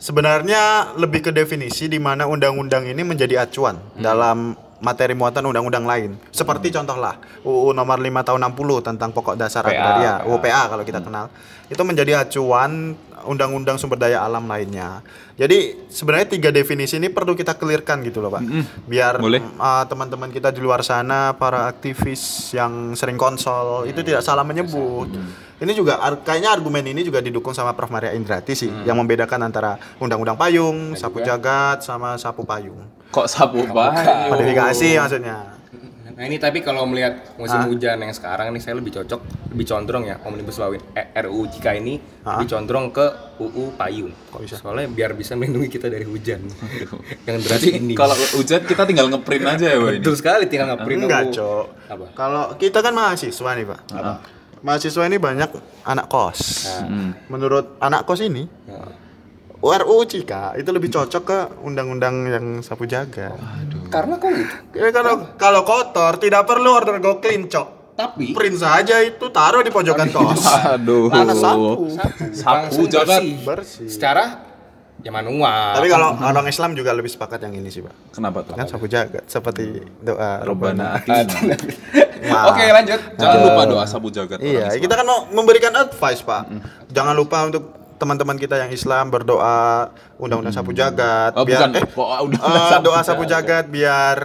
sebenarnya 0.00 0.96
lebih 0.96 1.28
ke 1.28 1.30
definisi 1.30 1.86
di 1.86 2.00
mana 2.00 2.24
undang-undang 2.24 2.88
ini 2.88 3.04
menjadi 3.04 3.44
acuan 3.44 3.76
dalam 4.00 4.56
materi 4.80 5.12
muatan 5.12 5.44
undang-undang 5.44 5.84
lain. 5.84 6.16
Seperti 6.32 6.72
contohlah 6.72 7.20
UU 7.44 7.76
nomor 7.76 8.00
5 8.00 8.26
tahun 8.26 8.40
60 8.56 8.88
tentang 8.88 9.12
pokok 9.12 9.36
dasar 9.36 9.60
PA, 9.62 9.70
agraria, 9.70 10.12
PA. 10.18 10.26
UU 10.26 10.38
PA 10.40 10.62
kalau 10.72 10.84
kita 10.88 11.00
kenal. 11.04 11.28
Itu 11.68 11.84
menjadi 11.84 12.24
acuan 12.24 12.96
undang-undang 13.24 13.76
sumber 13.76 14.00
daya 14.00 14.22
alam 14.22 14.46
lainnya. 14.46 15.04
Jadi 15.40 15.88
sebenarnya 15.88 16.28
tiga 16.36 16.50
definisi 16.52 17.00
ini 17.00 17.08
perlu 17.08 17.32
kita 17.32 17.56
clearkan 17.56 18.04
gitu 18.04 18.20
loh, 18.20 18.28
Pak. 18.28 18.42
Biar 18.84 19.16
Boleh. 19.16 19.40
uh, 19.56 19.84
teman-teman 19.88 20.28
kita 20.28 20.52
di 20.52 20.60
luar 20.60 20.84
sana 20.84 21.32
para 21.32 21.64
aktivis 21.68 22.52
yang 22.52 22.92
sering 22.92 23.16
konsol 23.16 23.88
itu 23.88 24.04
tidak 24.04 24.20
salah 24.20 24.44
menyebut. 24.44 25.08
Ini 25.60 25.72
juga 25.76 26.00
ar- 26.00 26.24
kayaknya 26.24 26.56
argumen 26.56 26.84
ini 26.88 27.04
juga 27.04 27.20
didukung 27.20 27.52
sama 27.52 27.76
Prof 27.76 27.92
Maria 27.92 28.16
Indrati 28.16 28.56
sih 28.56 28.72
yang 28.84 28.96
membedakan 28.96 29.44
antara 29.44 29.76
undang-undang 30.00 30.36
payung, 30.36 30.96
sapu 30.96 31.20
jagat 31.20 31.84
sama 31.84 32.16
sapu 32.16 32.44
payung. 32.48 32.80
Kok 33.12 33.26
sapu 33.28 33.64
payung? 33.68 34.28
Modifikasi 34.32 34.88
maksudnya. 34.96 35.60
Nah 36.20 36.28
ini 36.28 36.36
tapi 36.36 36.60
kalau 36.60 36.84
melihat 36.84 37.32
musim 37.40 37.64
hujan 37.64 37.96
yang 37.96 38.12
sekarang 38.12 38.52
nih 38.52 38.60
saya 38.60 38.76
lebih 38.76 38.92
cocok, 38.92 39.48
lebih 39.56 39.64
condrong 39.64 40.04
ya 40.04 40.20
omnibus 40.28 40.60
law 40.60 40.68
eh, 40.68 41.08
RUU 41.16 41.48
jika 41.48 41.72
ini 41.72 41.96
lebih 42.20 42.44
condrong 42.44 42.92
ke 42.92 43.06
UU 43.40 43.72
payung. 43.80 44.12
Kok 44.28 44.44
bisa? 44.44 44.60
Soalnya 44.60 44.92
biar 44.92 45.16
bisa 45.16 45.32
melindungi 45.32 45.72
kita 45.72 45.88
dari 45.88 46.04
hujan 46.04 46.44
yang 47.24 47.40
deras 47.40 47.64
Jadi 47.64 47.80
ini. 47.80 47.96
kalau 47.96 48.12
hujan 48.36 48.68
kita 48.68 48.84
tinggal 48.84 49.08
ngeprint 49.08 49.48
aja 49.48 49.64
ya, 49.72 49.80
ini. 49.80 50.04
betul 50.04 50.12
sekali 50.12 50.44
tinggal 50.44 50.76
ngeprint 50.76 51.08
Enggak. 51.08 51.32
Cok. 51.32 51.64
Apa? 51.88 52.04
Kalau 52.12 52.44
kita 52.60 52.84
kan 52.84 52.92
mahasiswa 52.92 53.50
nih, 53.56 53.64
Pak. 53.64 53.80
Mahasiswa 54.60 55.02
ini 55.08 55.16
banyak 55.16 55.50
anak 55.88 56.06
kos. 56.12 56.68
Menurut 57.32 57.80
anak 57.80 58.04
kos 58.04 58.20
ini, 58.20 58.44
RUU 59.64 60.04
Cika 60.04 60.52
itu 60.60 60.68
lebih 60.68 60.92
cocok 60.92 61.22
ke 61.24 61.38
undang-undang 61.64 62.28
yang 62.28 62.46
sapu 62.60 62.84
jaga. 62.84 63.32
Karena 63.90 64.14
kok 64.16 64.30
gitu. 64.30 64.54
Ya, 64.78 64.88
kalau 64.94 65.14
kalau 65.34 65.60
kotor 65.66 66.16
tidak 66.22 66.46
perlu 66.46 66.70
order 66.70 66.96
go 67.02 67.18
clean, 67.18 67.50
Cok. 67.50 67.98
Tapi 67.98 68.32
print 68.32 68.56
saja 68.56 68.96
itu 69.04 69.28
taruh 69.28 69.60
di 69.60 69.68
pojokan 69.68 70.08
kos. 70.08 70.40
Aduh. 70.72 71.12
Lana 71.12 71.36
sapu. 71.36 71.92
Sapu 72.32 72.48
langsung 72.48 72.86
jagat. 72.88 73.20
bersih. 73.20 73.36
Bersih. 73.44 73.88
Secara 73.92 74.24
ya 75.04 75.12
manual. 75.12 75.76
Tapi 75.76 75.88
kalau 75.92 76.16
orang 76.16 76.46
Islam 76.48 76.72
juga 76.72 76.96
lebih 76.96 77.12
sepakat 77.12 77.44
yang 77.44 77.60
ini 77.60 77.68
sih, 77.68 77.84
Pak. 77.84 78.16
Kenapa 78.16 78.40
tuh? 78.46 78.56
Kan 78.56 78.64
sapu 78.64 78.88
jagat 78.88 79.28
seperti 79.28 79.84
doa 80.00 80.40
atina. 80.40 80.96
Nah, 81.04 82.42
Oke, 82.52 82.64
lanjut. 82.68 83.00
Jangan 83.16 83.38
lupa 83.44 83.62
doa 83.68 83.84
sabu 83.88 84.08
jagat. 84.12 84.38
Iya, 84.40 84.76
Islam. 84.76 84.82
kita 84.84 84.94
kan 84.96 85.06
mau 85.08 85.20
memberikan 85.32 85.72
advice, 85.76 86.20
Pak. 86.24 86.42
Jangan 86.92 87.14
lupa 87.16 87.48
untuk 87.48 87.79
teman-teman 88.00 88.34
kita 88.34 88.56
yang 88.56 88.72
Islam 88.72 89.12
berdoa 89.12 89.92
undang-undang 90.16 90.50
sapu 90.50 90.72
jagat 90.72 91.36
Oh, 91.36 91.44
biar 91.44 91.68
bukan. 91.68 91.76
eh, 91.76 91.84
Oh, 91.92 92.18
undang-undang 92.24 92.64
eh, 92.64 92.70
sapu 92.72 92.84
doa 92.86 93.00
sapu 93.02 93.22
jagat. 93.24 93.64
jagat 93.64 93.64
biar 93.68 94.16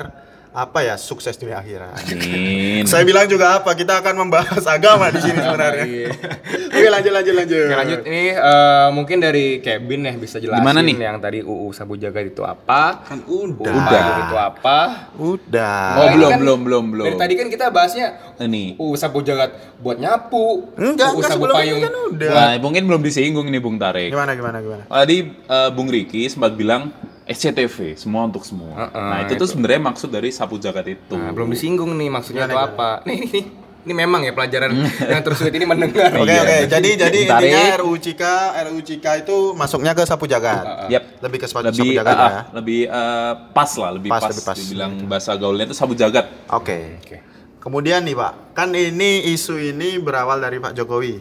apa 0.55 0.87
ya 0.87 0.95
sukses 0.95 1.35
di 1.35 1.51
akhirat. 1.51 1.99
Amin. 2.07 2.87
Saya 2.87 3.03
bilang 3.03 3.27
juga 3.27 3.59
apa? 3.59 3.75
Kita 3.75 3.99
akan 3.99 4.23
membahas 4.23 4.63
agama 4.63 5.11
di 5.11 5.19
sini 5.19 5.35
sebenarnya. 5.35 5.83
Oke, 6.75 6.87
lanjut 6.87 7.11
lanjut 7.11 7.33
lanjut. 7.35 7.65
Oke 7.67 7.75
lanjut 7.75 7.99
ini 8.07 8.23
eh, 8.31 8.87
mungkin 8.95 9.17
dari 9.19 9.59
Kevin 9.59 10.07
ya 10.07 10.15
bisa 10.15 10.39
jelasin 10.39 10.63
Gimana 10.63 10.79
nih? 10.79 10.95
yang 10.95 11.19
tadi 11.19 11.43
UU 11.43 11.75
Sabu 11.75 11.99
Jagat 11.99 12.31
itu 12.31 12.39
apa? 12.47 13.03
Kan 13.03 13.27
UU 13.27 13.59
udah. 13.59 13.83
Payung 13.83 14.19
itu 14.23 14.37
apa? 14.39 14.79
Udah. 15.19 15.79
Oh, 15.99 16.05
Ini 16.07 16.15
belum, 16.15 16.31
kan 16.31 16.39
belum, 16.39 16.59
belum, 16.63 16.83
belum. 16.95 17.05
Dari 17.11 17.17
tadi 17.19 17.33
kan 17.35 17.47
kita 17.51 17.65
bahasnya 17.67 18.07
Ini. 18.39 18.79
UU 18.79 18.95
Sabu 18.95 19.19
Jagat 19.27 19.51
buat 19.83 19.99
nyapu. 19.99 20.71
Enggak, 20.79 21.11
UU 21.11 21.19
enggak, 21.19 21.29
Sabu 21.35 21.45
Payung. 21.51 21.83
kan 21.83 21.93
udah. 22.15 22.31
Nah, 22.31 22.51
mungkin 22.63 22.87
belum 22.87 23.01
disinggung 23.03 23.51
ini 23.51 23.59
Bung 23.59 23.75
Tarik. 23.75 24.15
Gimana 24.15 24.31
gimana 24.39 24.63
gimana? 24.63 24.83
Tadi 24.87 25.17
eh, 25.35 25.69
Bung 25.75 25.91
Riki 25.91 26.31
sempat 26.31 26.55
bilang 26.55 26.95
SCTV, 27.25 27.97
semua 27.97 28.25
untuk 28.25 28.45
semua. 28.45 28.73
Heeh, 28.85 28.93
nah, 28.93 29.17
itu, 29.21 29.33
tuh 29.35 29.49
sebenarnya 29.49 29.81
maksud 29.81 30.09
dari 30.09 30.29
sapu 30.29 30.55
jagat 30.55 30.85
itu. 30.87 31.17
Nah, 31.17 31.33
belum 31.33 31.49
disinggung 31.49 31.89
nih 31.91 32.07
maksudnya 32.07 32.45
itu 32.45 32.53
Gimana, 32.53 32.69
apa? 32.69 32.89
Nih, 33.03 33.17
nih, 33.17 33.29
nih. 33.31 33.45
Ini 33.85 33.93
memang 33.93 34.21
ya 34.21 34.33
pelajaran 34.33 34.73
yang 35.13 35.21
tersulit 35.21 35.53
ini 35.53 35.65
mendengar. 35.65 36.09
Oke 36.09 36.25
Iya. 36.25 36.41
oke, 36.41 36.57
jadi 36.65 36.89
jadi 37.05 37.19
Tarik. 37.21 37.45
intinya 37.45 37.63
RUU 37.77 37.97
Cika 37.97 38.33
RUU 38.65 38.81
Cika 38.81 39.11
itu 39.21 39.53
masuknya 39.53 39.93
ke 39.93 40.01
sapu 40.01 40.25
jagat. 40.25 40.89
Yap. 40.89 41.21
Lebih 41.21 41.37
ke 41.37 41.45
sapu, 41.45 41.61
lebih 41.61 41.81
sapu 41.81 41.93
jagat 41.93 42.17
ah, 42.17 42.25
ya. 42.25 42.41
lebih 42.49 42.79
eh, 42.89 43.31
pas 43.53 43.71
lah, 43.77 43.91
lebih 43.93 44.09
Pas, 44.09 44.21
pas, 44.21 44.29
lebih 44.29 44.41
pas. 44.41 44.57
dibilang 44.57 44.91
bahasa 45.05 45.31
gaulnya 45.33 45.65
itu 45.65 45.77
sabu 45.77 45.93
jagat. 45.93 46.25
Oke. 46.49 46.97
Oke. 46.97 47.17
Kemudian 47.61 48.01
nih 48.01 48.13
Pak, 48.13 48.57
kan 48.57 48.69
ini 48.73 49.29
isu 49.29 49.57
ini 49.57 49.97
berawal 49.97 50.37
dari 50.37 50.57
Pak 50.57 50.73
Jokowi 50.73 51.17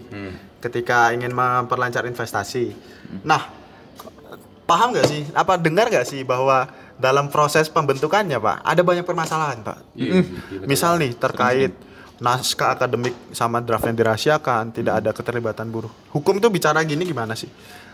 ketika 0.58 1.12
ingin 1.12 1.32
memperlancar 1.32 2.04
investasi. 2.04 2.72
Nah, 3.24 3.63
paham 4.64 4.92
nggak 4.92 5.06
sih? 5.06 5.22
Apa 5.32 5.56
dengar 5.56 5.88
nggak 5.88 6.04
sih 6.04 6.22
bahwa 6.22 6.68
dalam 6.94 7.26
proses 7.26 7.66
pembentukannya 7.66 8.38
Pak 8.38 8.56
ada 8.62 8.82
banyak 8.82 9.04
permasalahan 9.04 9.60
Pak. 9.60 9.78
Misal 10.64 10.98
nih 10.98 11.12
terkait 11.14 11.72
naskah 12.14 12.78
akademik 12.78 13.12
sama 13.34 13.58
draft 13.58 13.84
yang 13.84 13.98
dirahasiakan, 13.98 14.70
tidak 14.70 15.02
ada 15.02 15.10
keterlibatan 15.10 15.66
buruh. 15.66 15.90
Hukum 16.14 16.38
tuh 16.38 16.48
bicara 16.48 16.78
gini 16.86 17.02
gimana 17.02 17.34
sih? 17.34 17.50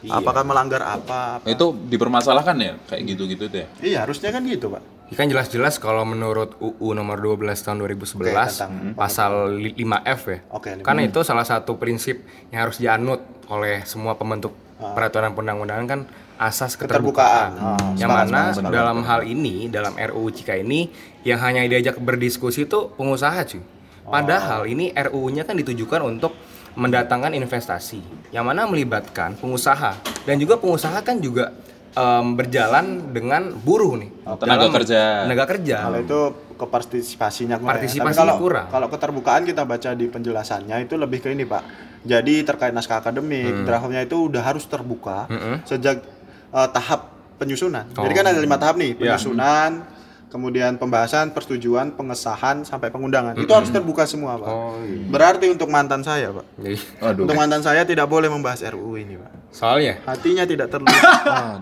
Apakah 0.07 0.45
melanggar 0.45 0.81
apa? 0.81 1.41
Itu 1.45 1.73
dipermasalahkan 1.73 2.57
ya 2.57 2.73
kayak 2.85 3.03
gitu-gitu 3.07 3.49
tuh 3.49 3.59
ya. 3.65 3.69
Iya, 3.81 3.99
harusnya 4.05 4.29
kan 4.31 4.45
gitu, 4.45 4.73
Pak. 4.73 4.83
Ya 5.11 5.17
kan 5.19 5.27
jelas-jelas 5.27 5.83
kalau 5.83 6.07
menurut 6.07 6.55
UU 6.63 6.95
nomor 6.95 7.19
12 7.19 7.51
tahun 7.59 7.83
2011 7.83 8.15
Oke, 8.15 8.31
tentang 8.47 8.73
pasal 8.95 9.33
li- 9.59 9.75
5F 9.75 10.21
ya. 10.29 10.39
Oke, 10.55 10.69
lima. 10.79 10.85
Karena 10.87 11.03
itu 11.03 11.21
salah 11.27 11.43
satu 11.43 11.75
prinsip 11.77 12.23
yang 12.55 12.69
harus 12.69 12.79
dianut 12.79 13.19
oleh 13.51 13.83
semua 13.83 14.15
pembentuk 14.15 14.55
peraturan 14.79 15.35
perundang-undangan 15.35 15.87
kan 15.89 16.01
asas 16.41 16.73
Keterbukaan. 16.73 17.53
keterbukaan. 17.53 17.77
Oh, 17.77 17.93
yang 17.95 18.09
sepakat, 18.09 18.27
mana 18.27 18.41
sepakat, 18.51 18.73
dalam 18.73 18.99
hal 19.05 19.21
ini 19.23 19.55
dalam 19.69 19.93
RUU 19.93 20.33
Cika 20.33 20.57
ini 20.57 20.89
yang 21.21 21.37
hanya 21.39 21.61
diajak 21.63 22.01
berdiskusi 22.01 22.65
itu 22.65 22.89
pengusaha 22.91 23.45
cuy. 23.45 23.61
Padahal 24.03 24.65
ini 24.65 24.91
RUU-nya 24.91 25.45
kan 25.45 25.55
ditujukan 25.55 26.01
untuk 26.03 26.33
mendatangkan 26.73 27.31
investasi 27.33 28.01
yang 28.31 28.43
mana 28.43 28.65
melibatkan 28.65 29.37
pengusaha 29.37 29.95
dan 30.25 30.35
juga 30.35 30.57
pengusaha 30.57 30.97
kan 30.99 31.19
juga 31.19 31.53
em, 31.91 32.27
berjalan 32.33 32.87
dengan 33.11 33.53
buruh 33.53 33.95
nih. 33.95 34.11
Tenaga 34.35 34.65
Dalam- 34.65 34.75
kerja. 34.75 35.01
Tenaga 35.27 35.45
kerja. 35.47 35.77
Kalau 35.85 35.99
itu 36.01 36.21
ke 36.55 36.65
partisipasinya 36.65 37.57
kurang. 37.57 37.81
ya. 37.81 38.13
Kalau, 38.13 38.35
kurang. 38.37 38.67
Kalau 38.69 38.87
keterbukaan 38.89 39.43
kita 39.45 39.63
baca 39.63 39.91
di 39.93 40.07
penjelasannya 40.07 40.77
itu 40.81 40.95
lebih 40.95 41.21
ke 41.21 41.31
ini 41.31 41.45
pak. 41.45 41.63
Jadi 42.01 42.41
terkait 42.43 42.73
naskah 42.73 42.99
akademik, 42.99 43.63
draftnya 43.63 44.01
itu 44.01 44.27
udah 44.27 44.41
harus 44.41 44.65
terbuka 44.65 45.29
Mm-mm. 45.29 45.61
sejak 45.65 46.01
eh, 46.51 46.69
tahap 46.71 47.01
penyusunan. 47.37 47.89
Jadi 47.89 48.13
Oh. 48.13 48.17
kan 48.17 48.27
ada 48.27 48.39
lima 48.39 48.57
tahap 48.57 48.77
nih, 48.77 48.93
Ya. 48.93 49.17
penyusunan, 49.17 49.87
kemudian 50.29 50.77
pembahasan, 50.77 51.31
persetujuan, 51.31 51.91
pengesahan 51.91 52.63
sampai 52.63 52.87
pengundangan. 52.89 53.35
Itu 53.35 53.51
harus 53.51 53.69
terbuka 53.69 54.05
semua 54.05 54.37
pak. 54.37 54.47
Oh, 54.47 54.79
iya. 54.81 55.09
Berarti 55.09 55.49
untuk 55.49 55.67
mantan 55.67 56.01
saya 56.01 56.31
pak, 56.31 56.47
Jadi, 56.57 56.77
Aduh. 57.01 57.25
untuk 57.25 57.35
mantan 57.35 57.61
saya 57.61 57.83
tidak 57.83 58.07
boleh 58.07 58.29
membahas 58.29 58.63
RUU 58.69 58.95
ini 58.97 59.17
pak. 59.17 59.31
soalnya 59.51 59.99
Hatinya 60.05 60.47
tidak 60.47 60.71
terbuka, 60.71 61.11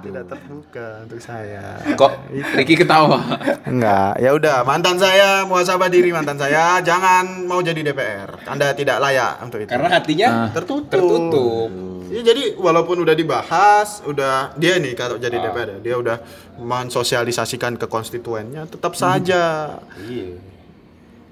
tidak 0.04 0.28
terbuka 0.28 0.86
untuk 1.08 1.16
saya. 1.18 1.80
Kok 1.94 2.12
Riki 2.54 2.76
ketawa? 2.76 3.16
Enggak, 3.64 4.12
ya 4.18 4.30
udah 4.30 4.60
mantan 4.62 5.00
saya 5.00 5.48
muhasabah 5.48 5.88
diri 5.88 6.12
mantan 6.12 6.36
saya 6.36 6.84
jangan 6.84 7.24
mau 7.46 7.64
jadi 7.64 7.80
DPR. 7.80 8.44
Anda 8.44 8.76
tidak 8.76 9.00
layak 9.00 9.40
untuk 9.40 9.62
itu. 9.62 9.70
karena 9.70 9.88
hatinya 9.90 10.28
tertutup. 10.52 10.92
tertutup. 10.92 11.70
Ya, 12.08 12.22
jadi 12.24 12.56
walaupun 12.56 13.04
udah 13.04 13.12
dibahas, 13.12 14.00
udah 14.02 14.56
dia 14.56 14.80
nih 14.80 14.96
kalau 14.96 15.20
jadi 15.20 15.36
DPR 15.36 15.68
ya, 15.76 15.78
dia 15.80 15.94
udah 16.00 16.16
mensosialisasikan 16.58 17.76
ke 17.76 17.86
konstituennya, 17.86 18.64
tetap 18.66 18.96
saja. 18.96 19.76
Iya. 20.00 20.40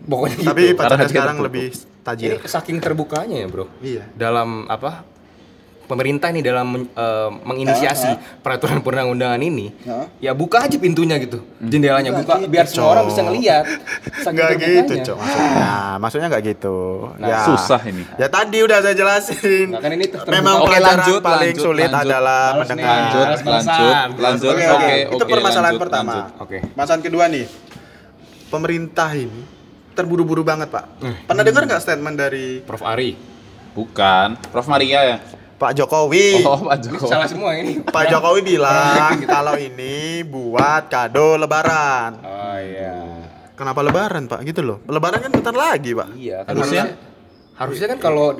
Pokoknya 0.06 0.38
Tapi 0.46 0.62
gitu. 0.70 0.78
pacarnya 0.78 0.86
Karena 0.86 1.02
dia 1.02 1.12
sekarang 1.12 1.36
tertutup. 1.36 1.48
lebih 1.50 1.66
Ini 1.72 2.04
tajir. 2.06 2.30
saking 2.46 2.78
terbukanya 2.78 3.36
ya, 3.42 3.48
Bro. 3.50 3.66
Iya. 3.82 4.02
Dalam 4.14 4.70
apa? 4.70 5.02
Pemerintah 5.86 6.34
nih 6.34 6.42
dalam 6.42 6.66
eh, 6.82 7.30
menginisiasi 7.46 8.42
peraturan 8.42 8.82
perundang-undangan 8.82 9.38
ini, 9.38 9.70
Hah? 9.86 10.10
ya 10.18 10.34
buka 10.34 10.66
aja 10.66 10.74
pintunya 10.82 11.14
gitu, 11.22 11.46
jendelanya 11.62 12.10
buka 12.10 12.42
biar 12.42 12.66
semua 12.66 12.98
orang 12.98 13.06
bisa 13.06 13.22
ngelihat. 13.22 13.64
Enggak 14.26 14.50
gitu. 14.58 14.92
Cok, 15.06 15.16
maksudnya. 15.22 15.70
Maksudnya 16.02 16.26
enggak 16.26 16.44
gitu. 16.44 16.76
ya. 17.22 17.38
susah 17.46 17.80
ini. 17.86 18.02
Ya 18.18 18.26
tadi 18.26 18.58
udah 18.66 18.82
saya 18.82 18.98
jelasin. 18.98 19.70
Nah, 19.70 19.78
kan 19.78 19.90
ini 19.94 20.10
Memang. 20.26 20.54
Oke, 20.66 20.74
pelajaran 20.74 20.98
lanjut, 21.06 21.20
paling 21.22 21.54
lanjut, 21.54 21.62
sulit 21.62 21.90
lanjut. 21.90 22.02
adalah 22.02 22.42
nih. 22.42 22.58
mendengar. 22.58 22.96
Lanjut, 22.98 23.26
lanjut, 23.46 23.96
lanjut. 24.18 24.50
Oke, 24.50 24.58
Oke, 24.58 24.66
oke. 24.66 24.74
oke. 24.74 24.94
Itu 25.14 25.24
permasalahan 25.30 25.70
lanjut, 25.70 25.84
pertama. 25.86 26.10
lanjut. 26.10 26.42
Oke. 26.42 26.58
Permasalahan 26.74 27.02
kedua 27.06 27.24
nih. 27.30 27.46
Pemerintah 28.46 29.10
ini 29.14 29.40
terburu-buru 29.94 30.42
banget, 30.42 30.68
Pak. 30.68 30.84
Eh. 31.02 31.16
Pernah 31.24 31.42
dengar 31.46 31.62
nggak 31.64 31.80
statement 31.80 32.16
dari 32.18 32.58
Prof 32.60 32.82
Ari. 32.82 33.10
Bukan, 33.72 34.28
Prof 34.50 34.66
Maria 34.66 35.00
ya. 35.04 35.16
Pak 35.56 35.72
Jokowi? 35.72 36.44
Oh, 36.44 36.60
Pak 36.62 36.76
Ini 36.78 36.84
Joko. 36.92 37.06
salah 37.08 37.24
semua 37.24 37.56
ini. 37.56 37.80
Pak 37.80 38.04
Jokowi 38.06 38.40
bilang 38.44 39.24
kalau 39.24 39.56
ini 39.56 40.20
buat 40.22 40.86
kado 40.86 41.36
lebaran. 41.36 42.20
Oh 42.20 42.56
iya. 42.56 43.24
Kenapa 43.56 43.80
lebaran, 43.80 44.28
Pak? 44.28 44.44
Gitu 44.44 44.60
loh. 44.60 44.84
Lebaran 44.84 45.16
kan 45.18 45.32
bentar 45.32 45.56
lagi, 45.56 45.96
Pak. 45.96 46.08
Iya, 46.12 46.44
kan 46.44 46.52
Harusnya? 46.54 46.84
harusnya 47.56 47.88
kan 47.88 47.98
kalau 47.98 48.36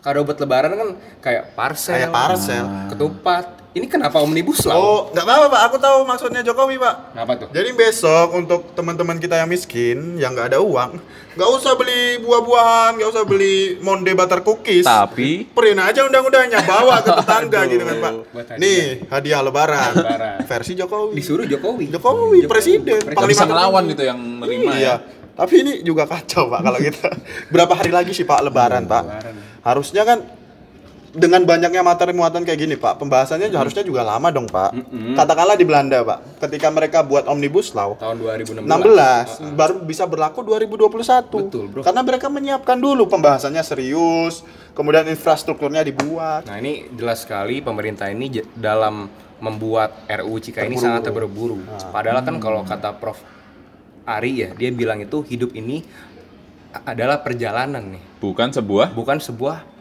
kado 0.00 0.22
buat 0.22 0.38
lebaran 0.38 0.70
kan 0.70 0.88
kayak 1.18 1.58
parcel, 1.58 1.98
Kayak 1.98 2.14
parcel. 2.14 2.64
ketupat. 2.94 3.44
Ini 3.76 3.92
kenapa 3.92 4.24
omnibus 4.24 4.64
law? 4.64 4.72
Oh, 4.72 5.00
nggak 5.12 5.20
apa-apa, 5.20 5.46
Pak. 5.52 5.60
Aku 5.68 5.76
tahu 5.76 5.98
maksudnya 6.08 6.40
Jokowi, 6.40 6.80
Pak. 6.80 7.12
Kenapa 7.12 7.32
tuh? 7.36 7.48
Jadi 7.52 7.76
besok 7.76 8.32
untuk 8.32 8.72
teman-teman 8.72 9.20
kita 9.20 9.36
yang 9.36 9.44
miskin, 9.46 10.16
yang 10.16 10.32
nggak 10.32 10.56
ada 10.56 10.64
uang, 10.64 10.96
nggak 11.36 11.48
usah 11.52 11.76
beli 11.76 12.16
buah-buahan, 12.24 12.96
nggak 12.96 13.10
usah 13.12 13.24
beli 13.28 13.76
monde 13.84 14.08
butter 14.16 14.40
cookies. 14.40 14.88
Tapi 14.88 15.52
Print 15.52 15.76
aja 15.76 16.08
undang-undangnya, 16.08 16.64
bawa 16.64 17.04
ke 17.04 17.12
tetangga 17.20 17.60
gitu 17.68 17.84
kan, 17.84 17.96
Pak. 18.00 18.12
Hadiah. 18.32 18.56
Nih, 18.56 18.80
hadiah 19.12 19.40
lebaran. 19.44 19.92
Lebaran. 19.92 20.36
Versi 20.48 20.72
Jokowi. 20.72 21.12
Disuruh 21.12 21.44
Jokowi. 21.44 21.92
Jokowi, 21.92 22.38
presiden. 22.48 22.96
nggak 23.04 23.12
Panglima 23.12 23.28
bisa 23.28 23.44
ngelawan 23.44 23.82
gitu 23.92 24.02
yang 24.02 24.18
nerima 24.40 24.72
Iya. 24.72 24.80
ya. 24.80 24.94
Tapi 25.36 25.54
ini 25.60 25.72
juga 25.84 26.08
kacau, 26.08 26.48
Pak, 26.48 26.60
kalau 26.64 26.80
kita. 26.80 27.12
Berapa 27.52 27.76
hari 27.76 27.92
lagi 27.92 28.16
sih, 28.16 28.24
Pak, 28.24 28.40
lebaran, 28.40 28.88
Pak? 28.88 29.04
Lebaran. 29.04 29.34
Harusnya 29.60 30.08
kan 30.08 30.24
dengan 31.16 31.42
banyaknya 31.48 31.80
materi 31.80 32.12
muatan 32.12 32.44
kayak 32.44 32.60
gini, 32.60 32.74
Pak, 32.76 33.00
pembahasannya 33.00 33.48
harusnya 33.50 33.82
juga 33.82 34.04
lama 34.04 34.28
dong, 34.28 34.46
Pak. 34.46 34.76
Katakanlah 35.16 35.56
di 35.56 35.64
Belanda, 35.64 36.04
Pak, 36.04 36.44
ketika 36.46 36.68
mereka 36.68 37.00
buat 37.02 37.24
omnibus 37.26 37.72
law, 37.72 37.96
Tahun 37.96 38.16
2016. 38.20 38.68
16 38.68 39.56
baru 39.56 39.74
bisa 39.82 40.04
berlaku 40.04 40.44
2021. 40.44 41.48
Betul, 41.48 41.64
bro. 41.72 41.80
Karena 41.80 42.04
mereka 42.04 42.28
menyiapkan 42.28 42.76
dulu 42.76 43.08
pembahasannya 43.08 43.64
serius, 43.64 44.44
kemudian 44.76 45.08
infrastrukturnya 45.08 45.80
dibuat. 45.82 46.44
Nah, 46.44 46.60
ini 46.60 46.86
jelas 46.92 47.24
sekali 47.24 47.64
pemerintah 47.64 48.12
ini 48.12 48.28
dalam 48.52 49.08
membuat 49.40 50.08
RUU 50.08 50.36
Cika 50.40 50.64
ini 50.64 50.76
sangat 50.80 51.08
terburu-buru. 51.08 51.60
Padahal 51.92 52.24
kan 52.24 52.36
kalau 52.40 52.64
kata 52.64 52.96
Prof 52.96 53.20
Ari 54.06 54.32
ya, 54.46 54.50
dia 54.54 54.70
bilang 54.70 55.02
itu 55.02 55.20
hidup 55.26 55.50
ini 55.52 55.82
adalah 56.84 57.24
perjalanan 57.24 57.96
nih, 57.96 58.04
Bukan 58.20 58.52
sebuah 58.52 58.92
bukan 58.92 59.16
sebuah 59.16 59.75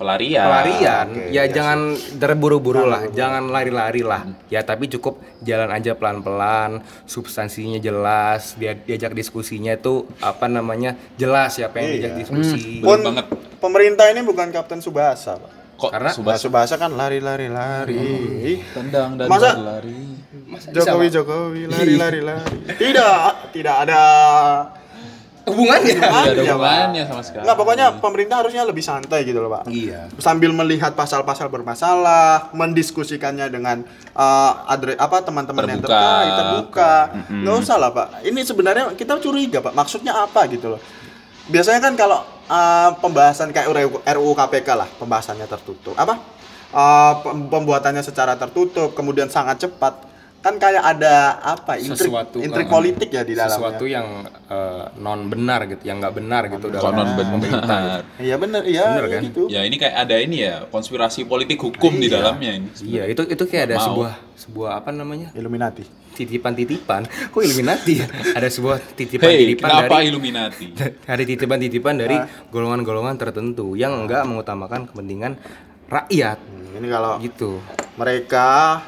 pelarian. 0.00 0.42
pelarian 0.42 1.06
oke, 1.06 1.20
ya 1.20 1.28
iya 1.28 1.44
jangan 1.46 1.78
terburu-buru 2.16 2.82
lah 2.82 3.04
jangan 3.10 3.46
lari-lari 3.46 4.00
lah 4.00 4.24
ya 4.48 4.60
tapi 4.60 4.88
cukup 4.88 5.14
jalan 5.38 5.68
aja 5.68 5.92
pelan-pelan 5.92 6.80
substansinya 7.04 7.76
jelas 7.76 8.56
dia 8.56 8.72
diajak 8.74 9.12
diskusinya 9.12 9.70
itu 9.70 10.08
apa 10.18 10.48
namanya 10.48 10.96
jelas 11.14 11.52
siapa 11.52 11.78
yang 11.78 11.88
diajak 11.92 12.08
Iya. 12.10 12.18
diskusi 12.18 12.80
Bener 12.80 12.88
Pun 12.88 12.98
banget. 13.04 13.26
pemerintah 13.58 14.06
ini 14.08 14.20
bukan 14.22 14.48
Kapten 14.48 14.80
Subasa, 14.80 15.36
Pak. 15.36 15.52
Kok 15.76 15.90
Karena- 15.90 16.12
Subas 16.12 16.38
Subasa 16.38 16.74
kan 16.74 16.90
lari 16.90 17.20
lari 17.20 17.48
lari. 17.48 18.00
tendang 18.72 19.16
dan 19.16 19.26
Masa- 19.26 19.52
berlari. 19.54 20.16
Jokowi 20.70 21.06
Jokowi 21.08 21.62
lari 21.66 21.94
lari 21.94 22.20
lari. 22.20 22.56
Tidak, 22.70 23.20
tidak 23.50 23.76
ada 23.82 24.02
hubungannya 25.50 25.94
Tidak 25.98 26.06
ada 26.08 26.30
Iya, 26.32 26.54
hubungannya 26.54 27.02
sama 27.04 27.22
sekali. 27.22 27.42
Enggak, 27.42 27.56
pokoknya 27.58 27.86
pemerintah 27.98 28.36
harusnya 28.38 28.62
lebih 28.62 28.80
santai 28.80 29.20
gitu 29.22 29.38
loh, 29.38 29.50
Pak. 29.50 29.62
iya 29.66 30.06
Sambil 30.16 30.50
melihat 30.50 30.94
pasal-pasal 30.94 31.50
bermasalah, 31.50 32.54
mendiskusikannya 32.54 33.46
dengan 33.46 33.82
uh, 34.12 34.52
adre 34.66 34.94
apa 34.94 35.20
teman-teman 35.20 35.66
yang 35.66 35.80
Terbuka. 35.80 35.98
terkait, 35.98 36.32
terbuka. 36.32 36.92
Nggak 37.28 37.56
usah 37.58 37.76
lah, 37.76 37.90
Pak. 37.90 38.06
Ini 38.22 38.40
sebenarnya 38.40 38.84
kita 38.94 39.18
curiga, 39.18 39.58
Pak. 39.60 39.72
Maksudnya 39.72 40.14
apa 40.14 40.46
gitu 40.46 40.70
loh. 40.70 40.80
Biasanya 41.46 41.80
kan 41.80 41.94
kalau 41.94 42.20
uh, 42.46 42.90
pembahasan 42.96 43.50
kayak 43.50 43.66
RUU 43.68 43.98
RUU 44.00 44.32
KPK 44.32 44.68
lah, 44.72 44.88
pembahasannya 44.96 45.44
tertutup. 45.44 45.94
Apa? 45.94 46.14
Uh, 46.70 47.14
pem- 47.20 47.50
pembuatannya 47.50 48.00
secara 48.00 48.34
tertutup, 48.34 48.94
kemudian 48.94 49.26
sangat 49.26 49.58
cepat. 49.60 50.06
Kan 50.40 50.56
kayak 50.56 50.80
ada 50.80 51.14
apa? 51.38 51.76
Intrik, 51.76 52.00
Sesuatu, 52.00 52.40
intrik 52.40 52.64
uh, 52.64 52.72
politik 52.72 53.08
ya 53.08 53.20
di 53.20 53.36
dalamnya. 53.36 53.52
sesuatu 53.52 53.84
yang 53.84 54.06
eh, 54.24 54.84
non 54.96 55.28
benar 55.28 55.68
gitu 55.68 55.84
yang 55.84 56.00
nggak 56.00 56.14
benar 56.14 56.42
gitu 56.48 56.66
Kok 56.66 56.74
dalam 56.74 56.92
non 56.96 57.08
pemerintah 57.12 57.60
benar. 57.60 58.00
Iya 58.16 58.34
bener, 58.36 58.62
iya 58.64 58.84
Bener 58.90 59.04
iya 59.04 59.12
kan? 59.12 59.22
gitu. 59.22 59.42
Ya 59.46 59.60
ini 59.62 59.76
kayak 59.76 59.96
ada 59.98 60.16
ini 60.16 60.36
ya 60.40 60.64
konspirasi 60.66 61.24
politik 61.24 61.60
hukum 61.60 61.92
di 61.94 62.08
Iya. 62.08 62.16
dalamnya 62.16 62.50
ini. 62.54 62.68
iya 62.82 63.04
itu 63.04 63.20
itu 63.22 63.44
kayak 63.44 63.64
ada 63.66 63.76
Mau. 63.76 63.84
sebuah 63.86 64.12
sebuah 64.34 64.70
apa 64.74 64.90
namanya 64.90 65.28
Illuminati. 65.32 65.84
titipan-titipan 66.10 67.04
kok 67.32 67.38
Illuminati 67.38 67.92
ya? 67.96 68.06
ada 68.32 68.48
sebuah 68.48 68.76
Hei, 68.78 68.96
titipan-titipan 68.96 69.68
kenapa 69.68 69.94
dari 69.94 70.08
Illuminati? 70.08 70.66
ada 71.12 71.22
titipan-titipan 71.22 71.94
dari 71.96 72.16
Ah. 72.16 72.24
golongan-golongan 72.48 73.14
tertentu 73.14 73.72
yang 73.74 73.92
enggak 73.94 74.24
mengutamakan 74.24 74.88
kepentingan 74.88 75.36
rakyat 75.86 76.40
Hmm, 76.40 76.76
Ini 76.76 76.86
kalau 76.88 77.12
gitu 77.18 77.60
mereka 77.94 78.80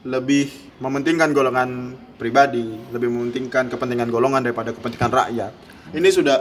lebih 0.00 0.67
mementingkan 0.78 1.30
golongan 1.30 1.94
pribadi, 2.14 2.78
lebih 2.90 3.10
mementingkan 3.10 3.66
kepentingan 3.66 4.08
golongan 4.08 4.42
daripada 4.42 4.70
kepentingan 4.70 5.10
rakyat. 5.10 5.52
Ini 5.90 6.08
sudah 6.10 6.38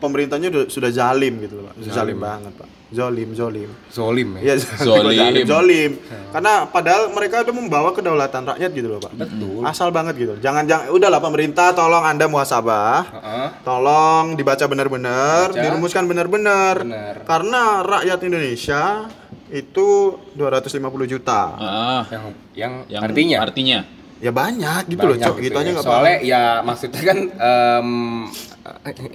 pemerintahnya 0.00 0.48
sudah, 0.48 0.64
sudah 0.68 0.90
zalim 0.90 1.40
gitu 1.40 1.60
loh, 1.60 1.70
Pak. 1.70 1.74
Zalim 1.88 2.18
banget, 2.18 2.52
Pak. 2.56 2.68
Zolim, 2.90 3.30
zolim. 3.38 3.70
zolim 3.86 4.34
ya 4.42 4.50
Iya, 4.50 4.54
Zolim. 4.82 5.14
zalim, 5.14 5.44
zolim. 5.54 5.90
Karena 6.34 6.66
padahal 6.66 7.14
mereka 7.14 7.46
udah 7.46 7.54
membawa 7.54 7.94
kedaulatan 7.94 8.42
rakyat 8.50 8.70
gitu 8.74 8.88
loh, 8.90 8.98
Pak. 8.98 9.12
betul 9.14 9.62
Asal 9.62 9.94
banget 9.94 10.18
gitu. 10.18 10.34
Jangan 10.42 10.66
jangan 10.66 10.90
udahlah 10.90 11.22
pemerintah 11.22 11.70
tolong 11.70 12.02
Anda 12.02 12.26
muhasabah. 12.26 12.98
Heeh. 13.14 13.46
Tolong 13.62 14.34
dibaca 14.34 14.64
benar-benar, 14.66 15.54
dirumuskan 15.54 16.04
benar-benar. 16.10 16.82
Benar. 16.82 17.14
Karena 17.22 17.62
rakyat 17.86 18.18
Indonesia 18.26 19.06
itu 19.50 19.86
250 20.34 20.80
juta. 21.06 21.40
Ah, 21.58 22.02
yang 22.10 22.24
yang, 22.54 22.72
yang 22.88 23.02
artinya 23.02 23.38
artinya 23.42 23.80
Ya 24.20 24.28
banyak 24.36 24.84
gitu 24.92 25.00
loh, 25.00 25.16
banyak 25.16 25.32
Cok. 25.32 25.36
Gitu 25.40 25.56
ya. 25.56 25.62
aja 25.64 25.70
nggak 25.72 25.86
soalnya 25.88 26.16
ya 26.20 26.42
maksudnya 26.60 27.00
kan 27.00 27.18
em, 27.32 27.88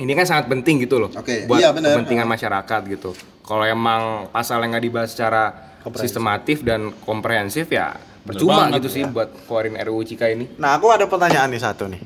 ini 0.02 0.12
kan 0.18 0.26
sangat 0.26 0.46
penting 0.50 0.82
gitu 0.82 0.98
loh 0.98 1.14
Oke, 1.14 1.46
buat 1.46 1.62
iya, 1.62 1.70
kepentingan 1.70 2.26
masyarakat 2.26 2.82
gitu 2.90 3.14
kalau 3.46 3.62
emang 3.70 4.34
pasal 4.34 4.66
yang 4.66 4.74
nggak 4.74 4.82
dibahas 4.82 5.14
secara 5.14 5.54
sistematif 6.02 6.66
dan 6.66 6.90
komprehensif 7.06 7.70
ya 7.70 7.94
percuma 8.26 8.74
gitu 8.74 8.90
sih 8.90 9.06
buat 9.06 9.30
keluarin 9.46 9.78
RUU 9.78 10.02
Cika 10.02 10.26
ini 10.34 10.58
Nah, 10.58 10.74
aku 10.74 10.90
ada 10.90 11.06
pertanyaan 11.06 11.54
nih 11.54 11.62
satu 11.62 11.86
nih. 11.86 12.02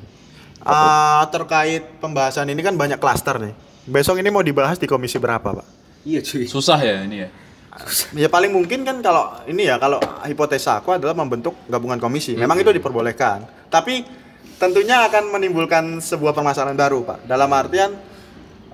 Ah, 0.60 1.24
terkait 1.32 1.80
pembahasan 2.04 2.52
ini 2.52 2.60
kan 2.60 2.76
banyak 2.76 3.00
klaster 3.00 3.40
nih. 3.40 3.56
Besok 3.88 4.20
ini 4.20 4.28
mau 4.28 4.44
dibahas 4.44 4.76
di 4.76 4.84
komisi 4.84 5.16
berapa, 5.16 5.40
Pak? 5.40 5.66
iya 6.00 6.20
cuy 6.20 6.44
susah 6.44 6.76
ya 6.80 7.00
ini 7.04 7.24
ya. 7.24 7.28
Ya 8.12 8.26
paling 8.26 8.50
mungkin 8.50 8.82
kan 8.82 8.98
kalau 8.98 9.30
ini 9.46 9.70
ya 9.70 9.78
kalau 9.78 10.02
hipotesa 10.26 10.82
aku 10.82 10.98
adalah 10.98 11.14
membentuk 11.14 11.54
gabungan 11.70 12.02
komisi. 12.02 12.34
Memang 12.34 12.58
itu 12.58 12.70
diperbolehkan. 12.70 13.46
Tapi 13.70 14.02
tentunya 14.58 15.06
akan 15.06 15.30
menimbulkan 15.32 16.02
sebuah 16.02 16.34
permasalahan 16.34 16.74
baru, 16.76 17.06
Pak. 17.06 17.30
Dalam 17.30 17.48
artian 17.54 17.94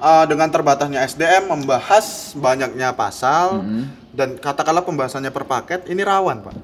eh, 0.01 0.25
dengan 0.27 0.49
terbatasnya 0.49 1.05
SDM 1.05 1.53
membahas 1.53 2.33
banyaknya 2.35 2.97
pasal 2.97 3.63
dan 4.11 4.41
katakanlah 4.41 4.83
pembahasannya 4.83 5.29
per 5.31 5.45
paket 5.45 5.87
ini 5.93 6.01
rawan, 6.01 6.41
Pak. 6.41 6.55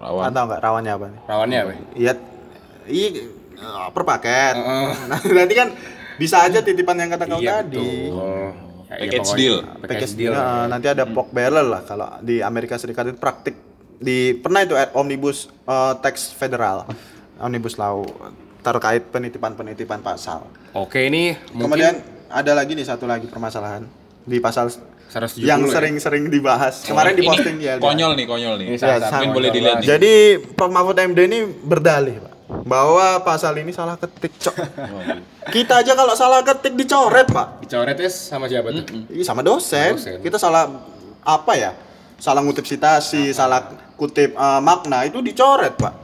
Rawan. 0.00 0.22
Atau 0.32 0.42
enggak 0.48 0.60
rawannya 0.64 0.92
apa 0.92 1.06
nih? 1.06 1.20
rawannya 1.28 1.58
apa 1.60 1.72
Iya, 1.94 2.12
iya 2.88 3.08
per 3.92 4.02
paket. 4.02 4.54
Nah, 4.58 5.20
nanti 5.38 5.54
kan 5.54 5.68
bisa 6.16 6.42
aja 6.42 6.58
titipan 6.58 6.98
yang 6.98 7.12
kata 7.14 7.24
kau 7.24 7.38
iya 7.38 7.62
tadi. 7.62 8.10
betul 8.10 8.71
Package 8.98 9.18
pokoknya 9.22 9.38
deal. 9.38 9.56
package 9.62 9.82
Package 9.88 10.12
deal 10.14 10.32
Nah, 10.32 10.64
nanti 10.66 10.86
ada 10.88 11.04
pork 11.06 11.28
barrel 11.30 11.66
lah 11.68 11.82
kalau 11.82 12.08
di 12.20 12.40
Amerika 12.40 12.76
Serikat 12.76 13.08
itu 13.08 13.16
praktik 13.16 13.56
di 13.96 14.34
pernah 14.34 14.60
itu 14.60 14.74
omnibus 14.92 15.46
eh, 15.64 15.94
tax 16.02 16.34
federal, 16.34 16.84
omnibus 17.44 17.78
law 17.78 18.02
terkait 18.62 19.10
penitipan-penitipan 19.10 20.00
pasal. 20.00 20.46
oke 20.72 20.98
ini 20.98 21.34
Kemudian 21.50 21.98
mungkin 21.98 22.28
ada 22.30 22.52
lagi 22.54 22.72
nih 22.74 22.86
satu 22.86 23.04
lagi 23.04 23.26
permasalahan 23.26 23.82
di 24.22 24.38
pasal 24.38 24.70
170 25.12 25.44
yang 25.44 25.60
ya. 25.66 25.72
sering-sering 25.76 26.24
dibahas. 26.32 26.88
Kemarin 26.88 27.12
di 27.12 27.22
posting 27.26 27.56
ya. 27.60 27.76
konyol 27.76 28.16
nih, 28.16 28.24
konyol 28.24 28.54
nih. 28.56 28.66
Ini 28.72 28.76
Ya, 28.80 29.28
boleh 29.28 29.50
dilihat. 29.52 29.84
Jadi 29.84 30.40
Prof 30.56 30.72
Mahfud 30.72 30.96
MD 30.96 31.28
ini 31.28 31.38
berdalih, 31.44 32.16
Pak, 32.16 32.31
bahwa 32.62 33.24
pasal 33.24 33.56
ini 33.56 33.72
salah 33.72 33.96
ketik, 33.96 34.36
Cok. 34.36 34.54
Kita 35.48 35.80
aja 35.80 35.92
kalau 35.96 36.12
salah 36.12 36.44
ketik 36.44 36.76
dicoret, 36.76 37.26
Pak. 37.26 37.64
dicoret 37.64 37.98
es 38.04 38.14
sama 38.14 38.46
siapa 38.46 38.68
tuh 38.70 38.84
Iya 39.08 39.24
sama 39.24 39.40
dosen. 39.40 39.96
Dosen. 39.96 40.20
Kita 40.20 40.36
salah 40.36 40.68
apa 41.24 41.52
ya? 41.56 41.72
Salah 42.20 42.44
ngutip 42.44 42.62
citasi, 42.62 43.34
salah 43.34 43.72
kutip 43.98 44.36
eh, 44.36 44.60
makna 44.62 45.08
itu 45.08 45.18
dicoret, 45.24 45.74
Pak. 45.74 45.94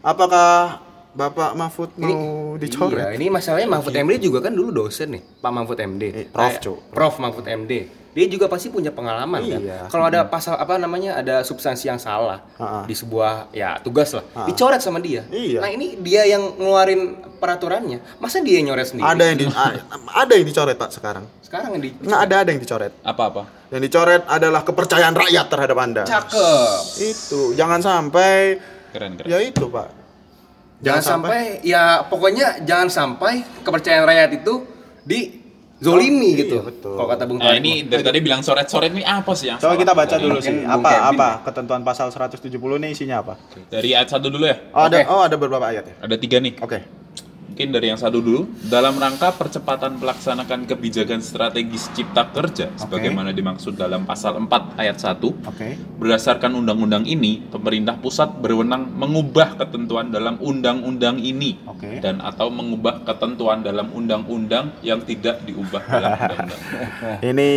Apakah 0.00 0.80
Bapak 1.18 1.58
Mahfud 1.58 1.90
mau 1.98 2.54
dicoret? 2.54 3.10
Iya, 3.10 3.18
ini 3.18 3.26
masalahnya 3.26 3.66
Mahfud 3.66 3.90
MD 3.90 4.22
juga 4.22 4.38
kan 4.38 4.54
dulu 4.54 4.86
dosen 4.86 5.18
nih, 5.18 5.22
Pak 5.42 5.50
Mahfud 5.50 5.78
MD. 5.82 6.04
Eh, 6.14 6.26
Prof, 6.30 6.54
Cuk. 6.62 6.78
Prof 6.94 7.14
Mahfud 7.18 7.44
MD. 7.44 7.72
Dia 8.08 8.26
juga 8.26 8.46
pasti 8.46 8.66
punya 8.66 8.88
pengalaman 8.88 9.40
Iya. 9.40 9.56
kan. 9.84 9.88
Kalau 9.88 10.04
ada 10.04 10.20
pasal 10.24 10.54
apa 10.54 10.74
namanya 10.74 11.14
ada 11.14 11.40
substansi 11.40 11.86
yang 11.86 11.96
salah 11.96 12.40
Ha-ha. 12.56 12.82
di 12.82 12.92
sebuah 12.92 13.52
ya 13.52 13.78
tugas 13.78 14.10
lah, 14.10 14.24
dicoret 14.44 14.78
sama 14.78 14.98
dia. 14.98 15.22
Iya. 15.28 15.60
Nah, 15.60 15.70
ini 15.70 15.94
dia 15.98 16.24
yang 16.24 16.56
ngeluarin 16.56 17.00
peraturannya. 17.38 18.00
Masa 18.16 18.40
dia 18.40 18.58
yang 18.58 18.72
nyoret 18.72 18.86
sendiri? 18.86 19.06
Ada 19.06 19.22
yang 19.24 19.36
di, 19.36 19.46
ada 20.10 20.32
yang 20.32 20.44
dicoret, 20.44 20.74
Pak, 20.74 20.90
sekarang. 20.90 21.24
Sekarang 21.38 21.72
yang 21.72 21.82
di 21.82 21.90
Nggak 21.94 22.20
ada 22.22 22.34
ada 22.38 22.48
yang 22.50 22.60
dicoret. 22.60 22.92
Apa-apa? 23.00 23.42
Yang 23.68 23.82
dicoret 23.86 24.22
adalah 24.26 24.60
kepercayaan 24.62 25.14
rakyat 25.14 25.46
terhadap 25.46 25.76
Anda. 25.76 26.02
cakep. 26.04 26.80
Itu, 26.98 27.40
jangan 27.54 27.78
sampai 27.78 28.58
Keren, 28.90 29.14
keren. 29.14 29.28
ya 29.28 29.38
itu, 29.38 29.64
Pak. 29.64 29.88
Jangan 30.78 31.02
sampai 31.02 31.58
ya 31.60 32.02
pokoknya 32.02 32.62
jangan 32.62 32.86
sampai 32.86 33.42
kepercayaan 33.60 34.06
rakyat 34.06 34.30
itu 34.36 34.62
di 35.02 35.37
zolimi 35.78 36.34
iya, 36.34 36.40
gitu. 36.42 36.56
betul. 36.62 36.94
Kalau 36.98 37.08
kata 37.08 37.24
Bung 37.24 37.38
Nah, 37.38 37.54
Tarik 37.54 37.60
ini 37.62 37.72
dari 37.86 38.02
tadi 38.02 38.18
bilang 38.18 38.42
soret-soret 38.42 38.90
ini 38.90 39.06
apa 39.06 39.30
sih 39.38 39.46
yang 39.46 39.58
Coba 39.62 39.74
kita 39.78 39.92
baca 39.94 40.10
Dari- 40.10 40.24
dulu 40.26 40.38
sih. 40.42 40.50
Bung 40.58 40.66
Apa 40.66 40.88
Kevin 40.90 41.06
apa 41.14 41.28
ketentuan 41.46 41.82
pasal 41.86 42.06
170 42.10 42.78
ini 42.82 42.88
isinya 42.90 43.16
apa? 43.22 43.34
Dari 43.70 43.88
ayat 43.94 44.08
satu 44.10 44.26
dulu 44.26 44.44
ya. 44.44 44.56
Oh, 44.74 44.86
ada 44.86 44.96
Oke. 44.98 45.06
oh 45.06 45.20
ada 45.22 45.36
beberapa 45.38 45.66
ayat 45.70 45.84
ya. 45.86 45.94
Ada 46.02 46.14
tiga 46.18 46.42
nih. 46.42 46.58
Oke. 46.58 46.78
Mungkin 47.58 47.74
dari 47.74 47.90
yang 47.90 47.98
satu 47.98 48.22
dulu. 48.22 48.46
Dalam 48.70 48.94
rangka 49.02 49.34
percepatan 49.34 49.98
pelaksanakan 49.98 50.70
kebijakan 50.70 51.18
strategis 51.18 51.90
cipta 51.90 52.30
kerja, 52.30 52.70
sebagaimana 52.78 53.34
dimaksud 53.34 53.74
dalam 53.74 54.06
pasal 54.06 54.38
4 54.38 54.78
ayat 54.78 54.94
1, 54.94 55.18
Oke. 55.42 55.74
Berdasarkan 55.98 56.54
undang-undang 56.54 57.02
ini, 57.02 57.42
pemerintah 57.50 57.98
pusat 57.98 58.30
berwenang 58.38 58.94
mengubah 58.94 59.58
ketentuan 59.58 60.14
dalam 60.14 60.38
undang-undang 60.38 61.18
ini 61.18 61.58
Oke. 61.66 61.98
dan 61.98 62.22
atau 62.22 62.46
mengubah 62.46 63.02
ketentuan 63.02 63.66
dalam 63.66 63.90
undang-undang 63.90 64.78
yang 64.86 65.02
tidak 65.02 65.42
diubah 65.42 65.82
dalam 65.82 66.14
undang-undang. 66.30 66.62
Ini 67.26 67.48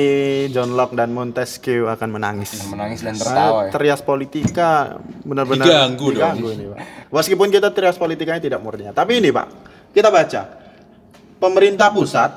John 0.49 0.73
Locke 0.73 0.97
dan 0.97 1.13
Montesquieu 1.13 1.85
akan 1.85 2.09
menangis. 2.09 2.57
menangis 2.73 3.05
dan 3.05 3.21
tertawa 3.21 3.69
ya. 3.69 3.77
Trias 3.77 4.01
politika 4.01 4.97
benar-benar 5.21 5.61
Diganggu 5.61 6.09
dong. 6.09 6.17
diganggu 6.17 6.47
ini, 6.57 6.65
Pak. 6.73 6.77
Meskipun 7.13 7.53
kita 7.53 7.69
trias 7.69 8.01
politikanya 8.01 8.41
tidak 8.41 8.65
murni. 8.65 8.89
Tapi 8.89 9.21
ini, 9.21 9.29
Pak. 9.29 9.69
Kita 9.91 10.10
baca. 10.10 10.41
Pemerintah 11.38 11.89
pusat 11.89 12.32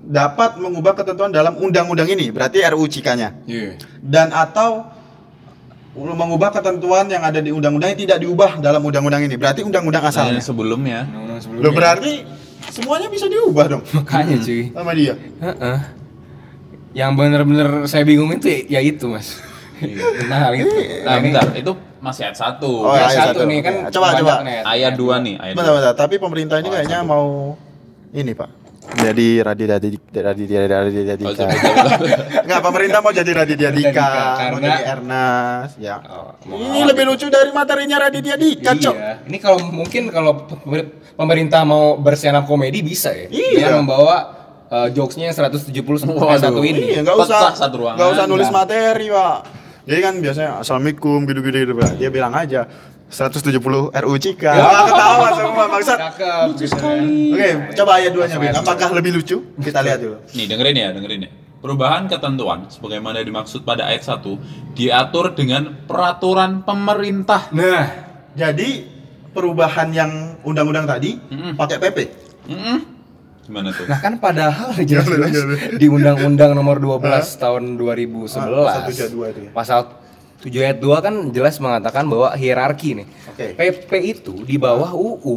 dapat 0.00 0.56
mengubah 0.56 0.94
ketentuan 0.94 1.28
dalam 1.28 1.56
undang-undang 1.56 2.08
ini, 2.08 2.30
berarti 2.30 2.62
RUU 2.62 2.86
Cika-nya. 2.86 3.36
Iya. 3.44 3.76
Dan 4.00 4.30
atau 4.30 4.86
mengubah 5.96 6.52
ketentuan 6.52 7.08
yang 7.08 7.24
ada 7.24 7.40
di 7.40 7.48
undang-undang 7.48 7.92
yang 7.92 8.00
tidak 8.04 8.18
diubah 8.20 8.60
dalam 8.60 8.84
undang-undang 8.84 9.24
ini. 9.24 9.36
Berarti 9.36 9.64
undang-undang 9.64 10.04
Dan 10.04 10.12
asalnya. 10.12 10.40
sebelumnya, 10.40 11.08
Undang-undang 11.08 11.40
sebelumnya. 11.40 11.64
Loh, 11.64 11.72
berarti 11.72 12.12
semuanya 12.68 13.08
bisa 13.08 13.26
diubah 13.30 13.64
dong 13.70 13.82
Makanya 13.94 14.36
cuy. 14.44 14.62
sama 14.72 14.92
dia. 14.92 15.14
Heeh. 15.16 15.78
Yang 16.96 17.10
bener-bener 17.16 17.68
saya 17.84 18.04
bingung 18.04 18.28
itu 18.32 18.44
ya, 18.48 18.58
ya 18.76 18.80
itu 18.80 19.04
mas. 19.08 19.40
Nah, 20.28 20.48
hal 20.48 20.52
itu. 20.56 20.72
Nah, 21.04 21.04
Nah, 21.04 21.16
bentar, 21.20 21.46
itu 21.52 21.72
masih 22.06 22.22
ayat 22.24 22.36
1. 22.38 22.62
Oh, 22.62 22.86
ayat 22.88 23.02
ayat 23.04 23.18
satu 23.20 23.30
satu. 23.34 23.40
nih 23.44 23.58
kan. 23.60 23.74
Ya, 23.76 23.90
coba, 23.90 24.06
coba. 24.14 24.34
nih 24.40 24.58
Ayat 24.62 24.92
2 24.94 25.26
nih, 25.26 25.34
ayat 25.36 25.54
Bentar, 25.54 25.72
bentar. 25.74 25.94
Tapi 25.96 26.14
pemerintah 26.16 26.56
ini 26.56 26.68
kayaknya 26.70 26.98
mau 27.02 27.26
ini 28.12 28.32
pak. 28.32 28.50
Jadi 28.86 29.42
Raditya 29.42 29.82
Dika, 29.82 30.22
Raditya 30.22 30.58
Raditya 30.62 31.14
Oh, 31.16 31.20
Dika. 31.26 31.44
Enggak, 32.38 32.60
pemerintah 32.62 32.98
mau 33.02 33.10
jadi 33.10 33.30
Raditya 33.34 33.70
Dika, 33.74 34.06
mau 34.06 34.38
karena- 34.38 34.62
jadi 34.62 34.82
Ernest, 34.88 35.74
ya. 35.76 35.96
Oh, 36.06 36.30
Ini 36.46 36.86
lebih 36.86 37.02
lucu 37.04 37.26
dari 37.26 37.50
materinya 37.50 38.06
Raditya 38.06 38.38
Dika, 38.38 38.70
Cok. 38.72 38.94
Iya. 38.94 39.26
Ini 39.26 39.38
kalau 39.42 39.58
mungkin 39.66 40.06
kalau 40.06 40.46
pemer- 40.46 40.86
pemerintah 41.12 41.66
mau 41.66 41.98
bersenam 41.98 42.46
komedi 42.46 42.78
bisa 42.80 43.10
ya. 43.10 43.26
Iya. 43.26 43.58
Dia 43.58 43.74
membawa 43.74 44.16
uh, 44.70 44.86
jokesnya 44.88 45.28
yang 45.28 45.36
170 45.36 45.66
sampai 45.98 46.38
satu 46.38 46.62
ini. 46.62 46.94
Iya, 46.94 47.02
enggak 47.02 47.16
usah. 47.20 47.58
Satu 47.58 47.82
ruangan. 47.82 47.98
Enggak 47.98 48.10
usah 48.14 48.24
nulis 48.30 48.48
materi, 48.48 49.10
Pak. 49.10 49.65
Jadi 49.86 50.00
kan 50.02 50.14
biasanya 50.18 50.50
assalamualaikum 50.60 51.22
gitu-gitu 51.30 51.56
gitu, 51.62 51.72
Pak. 51.78 51.90
Dia 51.96 52.10
bilang 52.10 52.34
aja 52.34 52.66
170 53.06 53.94
RU 53.94 54.14
Cika. 54.18 54.50
Ya. 54.50 54.66
Ketawa 54.66 55.28
semua. 55.38 55.64
Cakep. 55.78 56.46
gitu 56.58 56.74
kan. 56.74 56.98
Oke, 57.06 57.48
coba 57.78 57.90
ayat 58.02 58.12
2-nya, 58.12 58.36
Bin. 58.42 58.50
Apakah 58.50 58.88
lebih 58.98 59.10
lucu? 59.14 59.36
Kita 59.62 59.78
lihat 59.86 60.02
dulu. 60.02 60.18
Nih, 60.34 60.50
dengerin 60.50 60.74
ya, 60.74 60.88
dengerin 60.90 61.20
ya. 61.26 61.30
Perubahan 61.62 62.06
ketentuan 62.10 62.66
sebagaimana 62.66 63.22
dimaksud 63.22 63.62
pada 63.62 63.86
ayat 63.90 64.02
1 64.02 64.74
diatur 64.74 65.32
dengan 65.38 65.86
peraturan 65.86 66.66
pemerintah. 66.66 67.50
Nah, 67.54 68.06
Jadi 68.36 68.84
perubahan 69.32 69.88
yang 69.96 70.36
undang-undang 70.44 70.84
tadi 70.84 71.16
Mm-mm. 71.16 71.56
pakai 71.56 71.80
PP. 71.80 71.98
Mm-mm. 72.52 72.95
Gimana 73.46 73.70
tuh? 73.70 73.86
Nah 73.86 73.98
kan 73.98 74.18
padahal 74.18 74.74
jelas 74.82 75.06
Gimana, 75.06 75.30
gimana? 75.30 75.78
di 75.78 75.86
Undang-Undang 75.86 76.50
Nomor 76.52 76.76
12 76.76 76.98
tahun 77.38 77.62
2011 77.78 78.26
Ah, 78.36 78.82
172 78.84 79.30
itu 79.30 79.40
ya. 79.46 79.50
pasal 79.54 79.80
7 80.36 80.50
ayat 80.60 80.78
2 80.78 80.98
kan 81.00 81.14
jelas 81.30 81.56
mengatakan 81.56 82.04
bahwa 82.04 82.34
hierarki 82.34 82.92
nih. 82.94 83.06
Oke. 83.28 83.46
PP 83.54 83.90
itu 84.12 84.34
di 84.42 84.56
bawah 84.56 84.92
UU. 84.92 85.36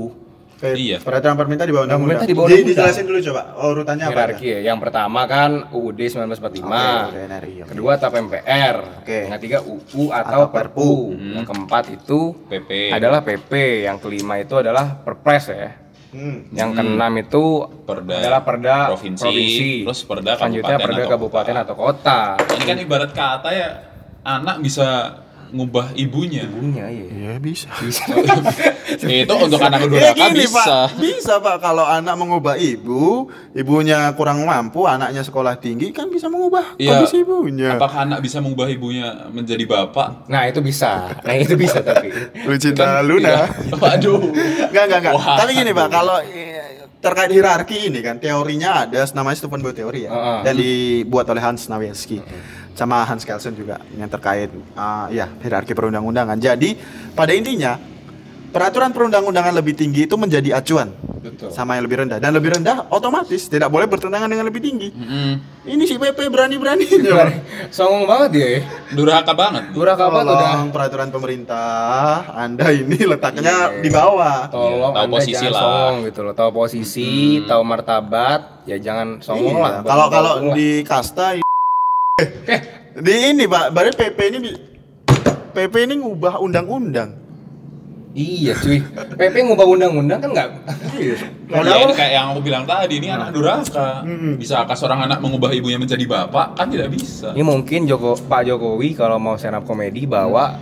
Oke, 0.60 0.76
Iya. 0.76 1.00
Peraturan 1.00 1.40
pemerintah 1.40 1.64
di 1.64 1.72
bawah 1.72 1.88
undang-undang. 1.88 2.20
Pemerintah 2.20 2.28
di 2.28 2.36
bawah 2.36 2.50
Jadi 2.52 2.64
dijelasin 2.68 3.06
dulu 3.08 3.20
coba 3.24 3.42
oh, 3.56 3.68
urutannya 3.72 4.04
apa? 4.04 4.12
Hierarki 4.12 4.48
ya. 4.50 4.60
Yang 4.66 4.78
pertama 4.84 5.22
kan 5.24 5.52
UUD 5.72 6.00
1945. 6.04 6.60
Oke, 6.60 7.16
UNRI, 7.16 7.54
oke. 7.64 7.70
Kedua 7.72 7.92
TAP 7.96 8.14
MPR. 8.20 8.76
Oke. 9.00 9.20
Yang 9.24 9.34
ketiga 9.40 9.58
UU 9.64 10.04
atau, 10.12 10.20
Atau 10.20 10.42
Perpu. 10.52 10.90
Perpu. 11.16 11.32
Yang 11.32 11.46
keempat 11.48 11.84
itu 11.90 12.20
PP. 12.52 12.72
adalah 12.92 13.20
PP. 13.24 13.52
Yang 13.88 13.98
kelima 14.04 14.36
itu 14.36 14.56
adalah 14.58 15.00
Perpres 15.00 15.46
ya. 15.48 15.70
Hmm. 16.10 16.50
Yang 16.50 16.70
keenam 16.74 17.14
itu 17.22 17.44
Perda 17.86 18.14
adalah 18.18 18.42
perda 18.42 18.76
provinsi, 18.90 19.86
terus 19.86 20.02
perda 20.10 20.32
selanjutnya 20.42 20.78
kabupaten 20.82 20.90
perda 20.90 21.04
atau 21.06 21.14
kabupaten 21.14 21.56
atau 21.62 21.76
kota. 21.78 22.20
Ini 22.58 22.64
kan 22.66 22.78
ibarat 22.82 23.12
kata 23.14 23.50
ya 23.54 23.70
anak 24.26 24.56
bisa 24.66 24.90
ngubah 25.50 25.94
ibunya. 25.94 26.46
Ibunya 26.46 26.86
ya. 26.88 27.06
Iya 27.10 27.34
bisa. 27.38 27.70
itu 29.24 29.34
untuk 29.34 29.60
anak 29.60 29.80
Ya 29.82 29.88
durhaka 29.88 30.16
gini 30.16 30.46
bisa. 30.46 30.56
pak, 30.56 30.88
bisa 30.98 31.34
pak 31.38 31.58
kalau 31.60 31.84
anak 31.84 32.16
mengubah 32.16 32.56
ibu, 32.56 33.28
ibunya 33.52 34.10
kurang 34.14 34.44
mampu, 34.44 34.86
anaknya 34.86 35.22
sekolah 35.22 35.58
tinggi 35.58 35.90
kan 35.90 36.08
bisa 36.08 36.28
mengubah 36.28 36.76
Iya. 36.76 37.02
kondisi 37.02 37.22
ibunya. 37.22 37.76
Apakah 37.76 38.06
anak 38.06 38.20
bisa 38.22 38.40
mengubah 38.40 38.68
ibunya 38.68 39.30
menjadi 39.30 39.64
bapak? 39.66 40.26
Nah 40.26 40.46
itu 40.46 40.60
bisa. 40.60 41.14
Nah 41.22 41.36
itu 41.36 41.54
bisa 41.54 41.82
tapi. 41.82 42.10
Lucinta 42.46 43.02
Luna. 43.02 43.46
Iya. 43.50 43.76
Waduh. 43.76 44.20
Enggak, 44.70 44.84
enggak, 44.86 45.00
enggak. 45.02 45.14
Wah. 45.16 45.38
Tapi 45.38 45.52
gini 45.54 45.72
Pak, 45.72 45.88
kalau 45.90 46.18
eh, 46.22 46.58
terkait 47.00 47.32
hierarki 47.32 47.88
ini 47.88 48.04
kan 48.04 48.20
teorinya 48.20 48.84
ada 48.84 49.08
namanya 49.16 49.40
Stephen 49.40 49.64
Bow 49.64 49.72
teori 49.72 50.06
ya. 50.06 50.12
Heeh. 50.12 50.40
Dan 50.44 50.54
dibuat 50.56 51.26
oleh 51.28 51.40
Hans 51.40 51.68
Nawielski. 51.68 52.20
Sama 52.74 53.04
Hans 53.04 53.24
Kelsen 53.24 53.54
juga 53.54 53.76
yang 53.92 54.08
terkait 54.08 54.48
uh, 54.74 55.08
ya 55.10 55.28
hierarki 55.40 55.74
perundang-undangan. 55.74 56.38
Jadi 56.38 56.80
pada 57.12 57.32
intinya 57.32 57.76
peraturan 58.50 58.90
perundang-undangan 58.90 59.54
lebih 59.54 59.76
tinggi 59.76 60.10
itu 60.10 60.18
menjadi 60.18 60.58
acuan 60.58 60.90
Betul. 61.22 61.54
sama 61.54 61.78
yang 61.78 61.86
lebih 61.86 62.02
rendah 62.02 62.18
dan 62.18 62.34
lebih 62.34 62.50
rendah 62.50 62.90
otomatis 62.90 63.46
tidak 63.46 63.70
boleh 63.70 63.86
bertentangan 63.86 64.26
dengan 64.26 64.48
lebih 64.48 64.58
tinggi. 64.58 64.90
Mm-mm. 64.90 65.32
Ini 65.68 65.84
si 65.86 66.00
PP 66.00 66.18
berani-berani. 66.32 66.88
Songong 67.78 68.08
banget 68.08 68.30
dia 68.34 68.48
ya. 68.50 68.62
Durhaka 68.90 69.36
banget. 69.36 69.70
Durhaka 69.70 70.08
banget 70.08 70.34
udah. 70.34 70.52
Peraturan 70.72 71.10
pemerintah, 71.12 72.26
Anda 72.32 72.72
ini 72.72 72.98
letaknya 72.98 73.70
Iya. 73.70 73.84
di 73.84 73.90
bawah. 73.92 74.50
Tolong 74.50 74.94
tahu 74.96 75.04
Anda 75.04 75.14
posisi 75.14 75.36
jangan 75.36 75.52
lah. 75.52 75.62
songong 75.62 75.96
gitu 76.08 76.20
loh. 76.24 76.34
Tahu 76.34 76.50
posisi, 76.50 77.10
tahu 77.44 77.62
martabat, 77.62 78.42
ya 78.66 78.78
jangan 78.80 79.22
songong 79.22 79.58
Iya, 79.60 79.66
lah. 79.68 79.74
Kalau 79.84 80.08
kalau 80.10 80.34
di 80.56 80.82
kasta 80.82 81.38
di 83.00 83.14
ini 83.32 83.44
Pak, 83.48 83.72
berarti 83.72 83.96
PP 83.96 84.20
ini 84.36 84.50
PP 85.56 85.74
ini 85.88 85.96
ngubah 86.04 86.40
undang-undang. 86.44 87.16
Iya 88.18 88.58
cuy. 88.58 88.82
PP 89.16 89.36
ngubah 89.46 89.70
undang-undang 89.70 90.18
kan 90.18 90.30
nggak. 90.34 90.50
Ya, 90.98 91.76
ini 91.86 91.94
kayak 91.94 92.14
yang 92.14 92.26
aku 92.34 92.42
bilang 92.42 92.66
tadi, 92.66 92.98
ini 92.98 93.08
anak 93.14 93.32
durhaka. 93.32 94.02
Bisakah 94.36 94.74
seorang 94.74 95.06
anak 95.06 95.22
mengubah 95.22 95.54
ibunya 95.54 95.78
menjadi 95.78 96.04
bapak? 96.10 96.58
Kan 96.58 96.74
tidak 96.74 96.90
bisa. 96.90 97.32
Ini 97.38 97.46
mungkin 97.46 97.86
Joko 97.86 98.18
Pak 98.18 98.50
Jokowi 98.50 98.98
kalau 98.98 99.22
mau 99.22 99.38
stand 99.38 99.62
up 99.62 99.64
komedi 99.64 100.10
bawa 100.10 100.58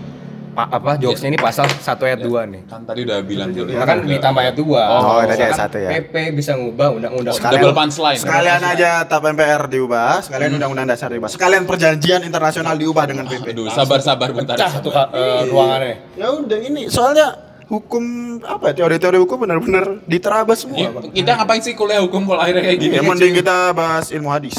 pa- 0.58 0.66
apa 0.68 0.98
jokesnya 0.98 1.30
ini 1.30 1.38
pasal 1.38 1.70
1 1.70 1.86
ayat 2.02 2.20
2 2.20 2.50
nih. 2.50 2.62
Kan 2.66 2.82
tadi 2.82 3.06
udah 3.06 3.18
bilang 3.22 3.54
tuh. 3.54 3.70
Ya 3.70 3.86
kan 3.86 4.02
ditambah 4.02 4.42
ayat 4.42 4.56
2. 4.58 4.66
Oh, 4.66 5.22
tadi 5.22 5.42
ayat 5.44 5.60
satu 5.60 5.78
ya. 5.78 5.90
PP 5.94 6.14
bisa 6.34 6.58
ngubah 6.58 6.98
undang-undang. 6.98 7.38
Double 7.38 7.78
punchline. 7.78 8.18
Sekalian 8.18 8.58
aja 8.60 9.06
TAP 9.06 9.24
MPR 9.28 9.70
diubah, 9.70 10.26
sekalian 10.26 10.58
undang-undang 10.58 10.90
dasar 10.90 11.14
diubah. 11.14 11.30
Sekalian 11.30 11.70
perjanjian 11.70 12.26
internasional 12.26 12.74
diubah 12.74 13.06
dengan 13.06 13.30
PP. 13.30 13.54
Aduh, 13.54 13.70
sabar-sabar 13.70 14.34
bentar. 14.34 14.58
Pecah 14.58 14.82
tuh 14.82 14.90
eh, 14.90 15.46
ruangannya. 15.46 15.96
Ya 16.18 16.34
udah 16.34 16.58
ini 16.58 16.90
soalnya 16.90 17.38
hukum 17.68 18.02
apa 18.42 18.72
ya, 18.72 18.82
teori-teori 18.82 19.20
hukum 19.20 19.44
benar-benar 19.44 20.02
diterabas 20.08 20.64
semua, 20.64 20.80
Ya, 20.80 20.90
Pak. 20.90 21.12
kita 21.12 21.32
ngapain 21.36 21.62
sih 21.62 21.76
kuliah 21.76 22.00
hukum 22.00 22.24
kalau 22.24 22.40
akhirnya 22.40 22.64
kayak 22.64 22.80
gini? 22.80 22.94
Ya 22.96 23.04
mending 23.04 23.36
kita 23.36 23.76
bahas 23.76 24.10
ilmu 24.10 24.32
hadis. 24.32 24.56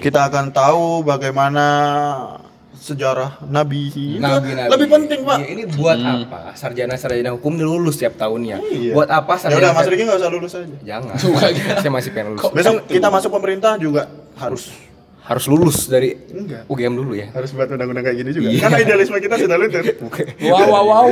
Kita 0.00 0.32
akan 0.32 0.48
tahu 0.48 1.04
bagaimana 1.04 1.66
sejarah 2.72 3.42
Nabi. 3.44 3.90
Itu 3.90 4.18
Nabi, 4.18 4.54
Nabi. 4.54 4.70
Lebih 4.70 4.86
penting, 4.88 5.20
Pak. 5.22 5.38
Iya, 5.38 5.46
ini 5.48 5.62
buat 5.68 5.98
apa? 5.98 6.38
Sarjana-sarjana 6.54 7.30
hukum 7.32 7.52
ini 7.52 7.64
lulus 7.64 7.96
tiap 7.96 8.14
tahunnya. 8.14 8.56
Iya. 8.62 8.92
Buat 8.92 9.08
apa 9.08 9.34
Ya 9.34 9.40
sarjana? 9.48 9.60
udah 9.60 9.70
Mas 9.74 9.86
Riki 9.86 10.02
nggak 10.04 10.18
usah 10.18 10.30
lulus 10.30 10.52
aja. 10.54 10.76
Jangan. 10.80 11.14
Saya 11.76 11.90
masih 11.90 12.10
pengen 12.10 12.26
lulus. 12.34 12.42
Besok 12.48 12.74
kita 12.86 13.08
masuk 13.08 13.30
pemerintah 13.30 13.74
juga 13.76 14.06
harus 14.36 14.70
Harus 15.20 15.46
lulus 15.46 15.86
dari 15.86 16.16
Enggak. 16.26 16.66
UGM 16.66 16.90
dulu 16.90 17.14
ya. 17.14 17.30
harus 17.30 17.54
buat 17.54 17.70
undang-undang 17.70 18.02
kayak 18.02 18.18
gini 18.18 18.30
juga. 18.34 18.50
Iya. 18.50 18.66
Karena 18.66 18.78
idealisme 18.82 19.14
kita 19.20 19.36
sudah 19.38 19.56
luntur. 19.56 19.82
Wow, 20.42 20.66
wow, 20.66 20.84
wow. 20.84 21.06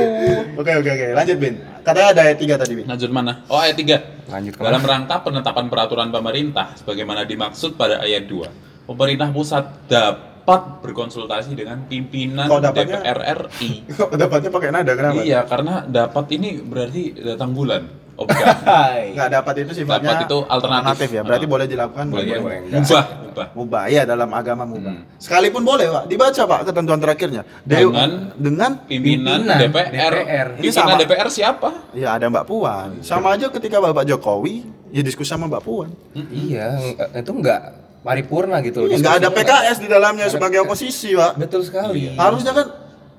Oke 0.59 0.71
oke 0.75 0.89
oke. 0.91 1.05
Lanjut 1.15 1.37
Bin. 1.39 1.55
Katanya 1.87 2.07
ada 2.11 2.21
ayat 2.27 2.35
3 2.35 2.59
tadi 2.59 2.73
Bin. 2.75 2.85
Lanjut 2.89 3.09
mana? 3.09 3.47
Oh, 3.47 3.55
ayat 3.55 3.79
3. 3.79 4.27
Lanjut 4.27 4.53
ke 4.53 4.61
Dalam 4.61 4.81
rangka 4.83 5.23
penetapan 5.23 5.71
peraturan 5.71 6.11
pemerintah 6.11 6.75
sebagaimana 6.75 7.23
dimaksud 7.23 7.79
pada 7.79 8.03
ayat 8.03 8.27
2. 8.27 8.91
Pemerintah 8.91 9.31
pusat 9.31 9.63
dapat 9.87 10.28
berkonsultasi 10.79 11.51
dengan 11.53 11.83
pimpinan 11.83 12.47
dapatnya? 12.47 12.99
DPR 12.99 13.19
RI. 13.47 13.71
Kok 13.87 14.13
dapatnya 14.13 14.49
pakai 14.49 14.69
nada 14.69 14.91
kenapa? 14.93 15.19
Iya, 15.19 15.39
karena 15.43 15.73
dapat 15.83 16.25
ini 16.31 16.49
berarti 16.59 17.01
datang 17.15 17.51
bulan. 17.51 17.83
Oh, 18.13 18.27
bukan. 18.27 18.51
Hai. 18.67 19.15
Nggak 19.15 19.29
dapat 19.33 19.53
itu 19.63 19.71
sifatnya 19.73 20.11
Dapat 20.11 20.27
itu 20.27 20.37
alternatif. 20.43 21.07
ya. 21.09 21.21
Berarti 21.23 21.45
Ah. 21.47 21.51
boleh 21.51 21.65
dilakukan 21.65 22.05
Boleh, 22.05 22.23
Boleh, 22.25 22.39
boleh. 22.41 22.59
boleh. 22.59 22.75
Mubah, 22.75 23.03
mubah. 23.23 23.47
Mubah 23.55 23.83
ya 23.87 24.01
dalam 24.03 24.29
agama 24.33 24.63
mubah. 24.65 24.91
Hmm. 24.91 25.03
Sekalipun 25.15 25.63
boleh 25.63 25.87
Pak, 25.87 26.03
dibaca 26.05 26.41
Pak 26.43 26.59
ketentuan 26.67 26.99
terakhirnya. 26.99 27.41
Dew- 27.63 27.87
Dengan 27.87 28.09
dengan 28.35 28.71
Pimpinan, 28.83 29.39
Pimpinan 29.39 29.59
DPR. 29.63 30.11
DPR. 30.19 30.47
Ini 30.51 30.59
Pimpinan 30.61 30.75
sama. 30.75 30.99
DPR 30.99 31.27
siapa? 31.29 31.69
ya 31.95 32.07
ada 32.13 32.27
Mbak 32.27 32.43
Puan. 32.43 32.89
Sama 32.99 33.31
aja 33.31 33.47
ketika 33.47 33.79
Bapak 33.79 34.03
Jokowi 34.03 34.67
ya 34.91 34.99
diskusi 34.99 35.31
sama 35.31 35.47
Mbak 35.47 35.63
Puan. 35.63 35.89
Iya, 36.11 36.75
nggak- 36.75 37.23
itu 37.23 37.31
enggak 37.33 37.61
paripurna 38.03 38.63
gitu 38.63 38.85
loh. 38.85 38.87
Nggak 38.91 39.23
ada 39.23 39.29
Diskusi 39.29 39.45
PKS 39.45 39.77
di 39.83 39.87
dalamnya 39.91 40.25
sebagai 40.31 40.59
oposisi 40.63 41.09
Pak. 41.15 41.35
Betul 41.35 41.61
sekali. 41.67 42.15
Harusnya 42.15 42.53
kan 42.55 42.67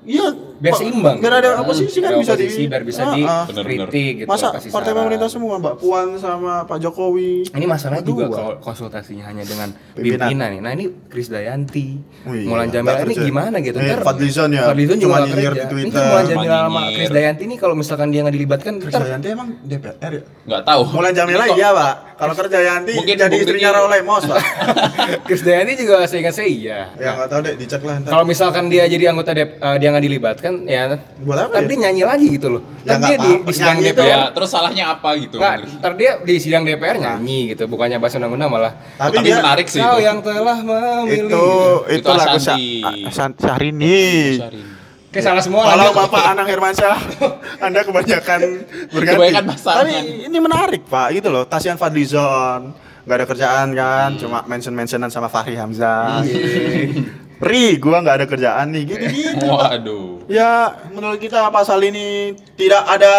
Iya, 0.01 0.33
Biar 0.61 0.73
seimbang. 0.73 1.17
Biar 1.17 1.33
ada 1.35 1.49
Hmm, 1.51 1.63
oposisi 1.63 1.97
kan 1.97 2.09
ada 2.11 2.21
bisa 2.21 2.33
di 2.33 2.45
biar 2.63 2.83
bisa 2.83 3.01
Ah, 3.01 3.11
di 3.11 3.21
ah. 3.23 3.43
Bener-bener. 3.43 3.89
kritik 3.89 4.13
gitu. 4.15 4.27
Masa 4.29 4.47
partai 4.61 4.91
pemerintah 4.93 5.25
semua 5.25 5.57
Mbak 5.57 5.75
Puan 5.75 6.07
sama 6.15 6.63
Pak 6.63 6.77
Jokowi. 6.79 7.49
Ini 7.49 7.65
masalahnya 7.65 8.01
juga 8.01 8.29
kalau 8.29 8.53
konsultasinya 8.59 9.25
hanya 9.25 9.41
dengan 9.41 9.73
Pimpinan. 9.91 10.49
nih. 10.51 10.59
Nah 10.59 10.71
ini 10.71 10.85
Kris 11.07 11.27
Dayanti, 11.27 11.97
Oh 12.23 12.31
iya, 12.31 12.45
Mulan 12.45 12.69
Jamila 12.69 12.93
nggak 12.93 13.07
ini 13.07 13.15
gimana 13.17 13.57
gitu? 13.59 13.75
Eh, 13.75 13.89
Ntar 13.89 14.01
Fadlizon 14.03 14.49
ya, 14.51 14.63
Fadlizon 14.63 14.97
cuma 14.99 15.17
juga 15.17 15.25
nyinyir 15.27 15.53
di 15.55 15.65
Twitter. 15.67 15.91
kan 15.91 16.05
Mulan 16.05 16.23
Cuma 16.23 16.31
Jamila 16.37 16.57
sama. 16.61 16.81
Kris 16.91 17.09
Dayanti 17.09 17.41
ini 17.43 17.55
kalau 17.57 17.73
misalkan 17.73 18.07
dia 18.07 18.21
nggak 18.21 18.35
dilibatkan, 18.35 18.73
Chris 18.77 18.91
ntar 18.91 19.01
Dayanti 19.03 19.27
emang 19.27 19.49
DPR 19.61 20.11
ya? 20.13 20.23
Nggak 20.45 20.61
tahu. 20.63 20.81
Mulan 20.91 21.13
Jamila 21.13 21.43
kok- 21.43 21.57
iya 21.57 21.69
Pak. 21.71 21.93
Kalau 22.13 22.37
kerja 22.37 22.59
Yanti 22.61 22.93
Mungkin 22.93 23.15
jadi 23.17 23.33
istrinya 23.35 23.69
Raul 23.73 23.89
Lemos 23.89 24.23
Pak. 24.23 24.37
Kris 25.25 25.41
Dayanti 25.41 25.73
juga 25.75 26.05
saya 26.05 26.19
ingat 26.21 26.35
saya 26.35 26.45
iya. 26.45 26.79
ya 26.95 27.09
nggak 27.15 27.27
tahu 27.27 27.39
deh, 27.41 27.53
dicek 27.55 27.81
lah. 27.81 27.97
Kalau 28.03 28.23
misalkan 28.23 28.63
dia 28.67 28.85
jadi 28.85 29.09
anggota 29.09 29.31
dep, 29.31 29.57
eh, 29.57 29.77
dia 29.77 29.89
nggak 29.89 30.05
dilibatkan, 30.05 30.50
kan 30.51 30.55
ya 30.65 30.81
Buat 31.17 31.37
apa 31.39 31.47
ntar 31.49 31.61
ya? 31.61 31.67
dia 31.67 31.77
nyanyi 31.79 32.03
lagi 32.03 32.27
gitu 32.29 32.47
loh 32.49 32.61
Ya, 32.81 32.97
Ntar 32.97 32.99
dia 33.03 33.15
di, 33.15 33.31
apa-apa, 33.31 33.45
di 33.45 33.53
sidang 33.53 33.77
DPR 33.79 34.03
Ya, 34.03 34.19
terus 34.29 34.49
salahnya 34.49 34.85
apa 34.91 35.09
gitu? 35.15 35.35
nggak 35.37 35.53
ntar 35.79 35.91
dia 35.95 36.11
di 36.19 36.35
sidang 36.35 36.61
DPR 36.61 36.97
nyanyi 36.97 37.39
gitu 37.49 37.63
bukannya 37.65 37.97
bahas 37.97 38.13
undang-undang 38.13 38.49
malah 38.49 38.73
Tapi, 38.95 39.15
Tapi 39.15 39.23
dia 39.23 39.35
menarik 39.37 39.65
sih 39.65 39.79
kau 39.79 39.95
itu. 39.95 40.03
yang 40.03 40.19
telah 40.19 40.57
memilih 40.59 41.25
itu 41.25 41.45
itu, 41.87 41.97
Itu 41.97 42.09
lagu 42.11 42.37
Syahrini. 42.37 43.07
Syahrini. 43.09 43.99
Kayak 45.09 45.25
salah 45.27 45.43
semua 45.43 45.67
Kalau. 45.67 45.91
Bapak 45.91 46.23
Anang 46.25 46.47
Hermansyah, 46.47 46.95
Anda 47.67 47.83
kebanyakan 47.83 48.39
berganti. 48.95 49.17
Kebanyakan 49.19 49.43
pasangan. 49.45 49.83
Tapi 49.83 49.91
ini 50.23 50.37
menarik, 50.39 50.81
Pak, 50.87 51.07
gitu 51.11 51.27
loh. 51.27 51.43
Tasian 51.43 51.75
Fadlizon, 51.75 52.71
nggak 53.03 53.17
ada 53.17 53.25
kerjaan 53.27 53.67
kan, 53.73 54.15
cuma 54.15 54.39
mention-mentionan 54.45 55.11
sama 55.11 55.27
Fahri 55.27 55.59
Hamzah. 55.59 56.23
Ri, 57.41 57.81
gua 57.81 57.99
nggak 57.99 58.15
ada 58.15 58.25
kerjaan 58.25 58.69
nih, 58.69 58.83
gitu 58.85 59.05
gitu. 59.09 59.45
Waduh. 59.49 60.29
Ya, 60.29 60.77
menurut 60.89 61.17
kita 61.17 61.49
pasal 61.49 61.81
ini 61.81 62.37
tidak 62.53 62.85
ada 62.85 63.15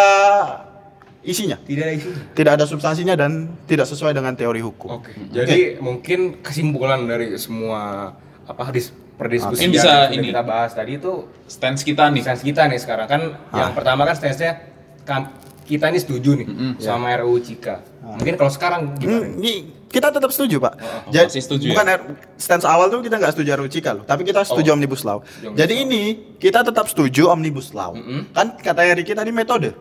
isinya, 1.23 1.59
tidak 1.63 1.83
ada 1.85 1.95
isu 1.95 2.09
tidak 2.33 2.53
ada 2.55 2.65
substansinya 2.65 3.15
dan 3.15 3.51
tidak 3.67 3.87
sesuai 3.87 4.11
dengan 4.11 4.35
teori 4.35 4.59
hukum. 4.59 4.99
Oke. 4.99 5.11
Jadi 5.29 5.79
mungkin 5.79 6.39
kesimpulan 6.39 7.03
dari 7.03 7.35
semua 7.37 8.15
apa 8.43 8.71
dis 8.71 8.91
perdiskusian 9.15 9.71
Ini 9.71 9.75
bisa 9.75 9.93
yang 10.11 10.19
ini. 10.19 10.27
kita 10.31 10.43
bahas 10.43 10.71
tadi 10.73 10.99
itu 10.99 11.31
Stance 11.47 11.83
kita 11.83 12.11
nih. 12.11 12.23
stance 12.27 12.43
kita 12.43 12.67
nih 12.67 12.79
sekarang 12.79 13.07
kan 13.07 13.23
yang 13.53 13.71
pertama 13.71 14.03
kan 14.03 14.19
stance-nya 14.19 14.67
kan 15.05 15.31
kita 15.63 15.91
ini 15.91 15.99
setuju 15.99 16.43
nih 16.43 16.47
sama 16.79 17.15
RUU 17.17 17.39
Cika. 17.39 17.87
Mungkin 18.03 18.35
kalau 18.35 18.51
sekarang 18.51 18.99
gimana? 18.99 19.31
Hmm, 19.31 19.39
ini 19.39 19.53
kita 19.93 20.09
tetap 20.09 20.33
setuju 20.33 20.57
pak. 20.59 20.75
Oh, 20.81 21.13
Jadi 21.13 21.29
masih 21.29 21.43
setuju 21.45 21.67
bukan 21.71 21.87
er- 21.87 22.05
stance 22.35 22.65
awal 22.65 22.89
tuh 22.89 23.05
kita 23.05 23.21
nggak 23.21 23.37
setuju 23.37 23.49
RUU 23.55 23.69
Cika 23.69 23.91
loh, 23.93 24.05
tapi 24.09 24.25
kita 24.25 24.41
setuju 24.43 24.73
omnibus 24.73 25.05
law. 25.05 25.21
Omnibus 25.21 25.55
Jadi 25.55 25.75
ini 25.79 26.03
kita 26.41 26.65
tetap 26.65 26.89
setuju 26.89 27.29
omnibus 27.29 27.71
law. 27.71 27.93
Kan 28.33 28.57
kata 28.57 28.81
kita 28.99 29.21
ini 29.21 29.31
metode. 29.31 29.77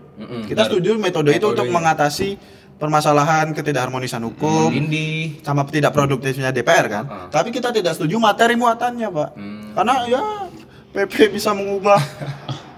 Kita 0.45 0.67
setuju 0.67 1.00
metode, 1.00 1.32
itu 1.32 1.39
Metode, 1.39 1.52
untuk 1.56 1.65
iya. 1.65 1.74
mengatasi 1.74 2.30
permasalahan 2.76 3.54
ketidakharmonisan 3.54 4.21
hukum 4.21 4.74
Indi 4.74 5.38
sama 5.41 5.63
tidak 5.65 5.93
produktifnya 5.93 6.50
DPR 6.50 6.86
kan. 6.86 7.04
Uh-uh. 7.06 7.28
Tapi 7.30 7.50
kita 7.50 7.69
tidak 7.69 7.93
setuju 7.93 8.17
materi 8.17 8.54
muatannya 8.54 9.08
pak. 9.08 9.30
Hmm. 9.38 9.71
Karena 9.74 9.95
ya 10.06 10.21
PP 10.91 11.32
bisa 11.32 11.56
mengubah. 11.56 12.02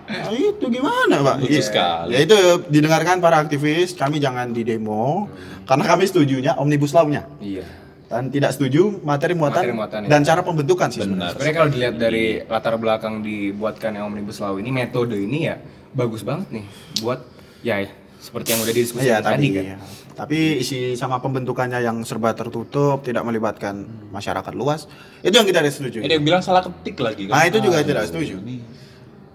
Nah, 0.03 0.29
itu 0.29 0.67
gimana 0.67 1.15
pak? 1.23 1.35
Lucu 1.41 1.57
Ya- 1.57 1.63
sekali. 1.63 2.11
Ya 2.11 2.19
itu 2.21 2.35
didengarkan 2.67 3.17
para 3.17 3.39
aktivis. 3.39 3.95
Kami 3.95 4.19
jangan 4.19 4.51
di 4.51 4.61
demo 4.61 5.31
karena 5.63 5.83
kami 5.85 6.03
setujunya 6.05 6.51
omnibus 6.55 6.91
law-nya 6.91 7.27
Iya. 7.39 7.65
dan 8.07 8.29
tidak 8.29 8.53
setuju 8.53 9.01
materi 9.01 9.33
muatan, 9.33 9.63
Materi 9.63 9.73
muatan, 9.73 9.99
ya. 10.05 10.09
dan 10.11 10.21
cara 10.21 10.41
pembentukan 10.41 10.87
sih 10.91 11.01
Benar. 11.01 11.07
sebenarnya. 11.07 11.33
Sebenarnya 11.33 11.55
kalau 11.55 11.69
dilihat 11.71 11.95
dari 11.97 12.25
latar 12.45 12.75
belakang 12.77 13.13
dibuatkan 13.21 13.91
yang 13.95 14.05
omnibus 14.07 14.37
law 14.37 14.55
ini 14.59 14.69
metode 14.69 15.17
ini 15.17 15.49
ya 15.49 15.55
bagus 15.93 16.21
banget 16.21 16.47
nih 16.49 16.65
buat 17.01 17.19
ya, 17.61 17.81
ya 17.81 17.89
seperti 18.23 18.55
yang 18.55 18.61
udah 18.63 18.73
didiskusikan 18.73 19.09
Iya 19.09 19.17
tadi 19.19 19.47
tadi 19.51 19.67
kan. 19.73 19.79
Tapi 20.13 20.61
isi 20.61 20.93
sama 20.93 21.17
pembentukannya 21.17 21.81
yang 21.81 22.05
serba 22.05 22.37
tertutup, 22.37 23.01
tidak 23.01 23.25
melibatkan 23.25 23.81
masyarakat 24.13 24.53
luas, 24.53 24.85
itu 25.25 25.33
yang 25.33 25.49
kita 25.49 25.65
tidak 25.65 25.73
setuju. 25.73 26.05
Ini 26.05 26.21
yang 26.21 26.23
bilang 26.23 26.45
salah 26.45 26.61
ketik 26.61 27.01
lagi 27.01 27.25
kan. 27.25 27.33
Nah 27.33 27.43
itu 27.49 27.57
juga 27.57 27.81
tidak 27.81 28.05
setuju. 28.05 28.37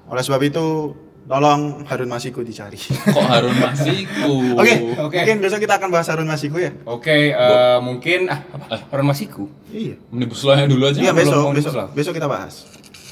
Oleh 0.07 0.23
sebab 0.23 0.39
itu, 0.47 0.95
tolong 1.29 1.85
Harun 1.85 2.09
Masiku 2.09 2.41
dicari. 2.41 2.81
Kok 3.15 3.21
Harun 3.23 3.53
Masiku? 3.55 4.57
Oke, 4.57 4.75
Oke. 4.99 5.17
mungkin 5.21 5.37
besok 5.39 5.61
kita 5.61 5.77
akan 5.77 5.89
bahas 5.93 6.09
Harun 6.09 6.25
Masiku 6.25 6.57
ya. 6.57 6.73
Oke, 6.83 7.31
eh, 7.31 7.79
mungkin 7.79 8.27
ah 8.27 8.41
apa? 8.49 8.89
Harun 8.89 9.07
Masiku. 9.07 9.45
Iya. 9.69 10.01
Law-nya 10.11 10.67
dulu 10.67 10.89
aja. 10.89 10.99
Iya 10.99 11.13
besok, 11.13 11.53
besok, 11.53 11.73
besok 11.93 12.13
kita 12.17 12.27
bahas. 12.27 12.65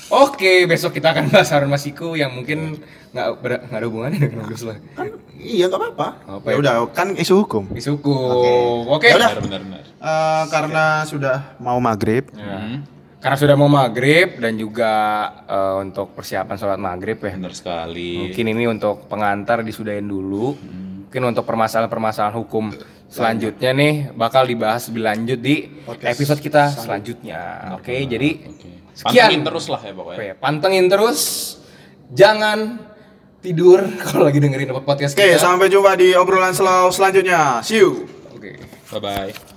Oke, 0.06 0.64
besok 0.64 0.94
kita 0.94 1.10
akan 1.10 1.28
bahas 1.28 1.50
Harun 1.50 1.68
Masiku 1.68 2.14
yang 2.14 2.30
mungkin 2.30 2.78
nggak 3.10 3.28
ber- 3.36 3.62
nggak 3.66 3.78
ada 3.78 3.86
hubungannya 3.86 4.18
dengan 4.18 4.38
omnibus 4.40 4.62
law. 4.62 4.78
Kan 4.94 5.06
iya 5.36 5.66
nggak 5.66 5.80
apa-apa. 5.82 6.08
Apa 6.32 6.46
Ya 6.46 6.54
ya? 6.54 6.58
udah, 6.62 6.74
kan 6.94 7.08
isu 7.12 7.42
hukum. 7.42 7.74
Isuku. 7.74 8.14
Oke. 8.14 8.50
Oke. 8.88 9.06
Ya 9.10 9.18
udah. 9.18 9.30
Benar 9.34 9.42
benar 9.44 9.60
benar. 9.62 9.82
Eh, 9.98 10.44
karena 10.48 10.84
sudah 11.02 11.36
mau 11.58 11.76
maghrib, 11.76 12.30
Ya. 12.32 12.54
Hmm, 12.54 12.78
Karena 13.16 13.36
sudah 13.40 13.56
mau 13.56 13.66
maghrib 13.66 14.36
dan 14.38 14.54
juga 14.60 14.92
eh, 15.48 15.74
untuk 15.82 16.12
persiapan 16.12 16.56
sholat 16.56 16.78
maghrib 16.78 17.18
ya. 17.18 17.32
Benar 17.34 17.54
sekali. 17.56 18.28
Mungkin 18.28 18.44
ini 18.52 18.64
untuk 18.68 19.08
pengantar 19.08 19.64
disudahin 19.64 20.06
dulu. 20.06 20.54
Mungkin 21.06 21.22
untuk 21.32 21.48
permasalahan-permasalahan 21.48 22.34
hukum 22.36 22.70
selanjutnya 23.06 23.70
nih 23.72 23.94
bakal 24.12 24.42
dibahas 24.44 24.90
lebih 24.90 25.02
lanjut 25.06 25.38
di 25.38 25.56
Podcast 25.86 26.12
episode 26.12 26.40
kita 26.42 26.62
selanjutnya. 26.74 27.72
Oke, 27.78 28.04
jadi 28.04 28.42
Oke. 28.42 28.70
sekian. 28.92 29.30
Pantengin 29.30 29.42
terus 29.46 29.64
lah 29.70 29.80
ya 29.80 29.92
pokoknya. 29.94 30.34
Pantengin 30.36 30.86
terus. 30.90 31.20
Jangan 32.06 32.58
tidur 33.42 33.82
kalau 34.06 34.26
lagi 34.26 34.38
dengerin 34.38 34.70
podcast 34.82 35.14
Oke, 35.18 35.34
kita. 35.34 35.42
sampai 35.42 35.66
jumpa 35.70 35.94
di 35.98 36.14
obrolan 36.14 36.54
selalu 36.54 36.90
selanjutnya. 36.90 37.62
See 37.62 37.80
you. 37.80 38.04
Oke. 38.34 38.58
Bye 38.92 39.00
bye. 39.00 39.30
Bagus. 39.32 39.55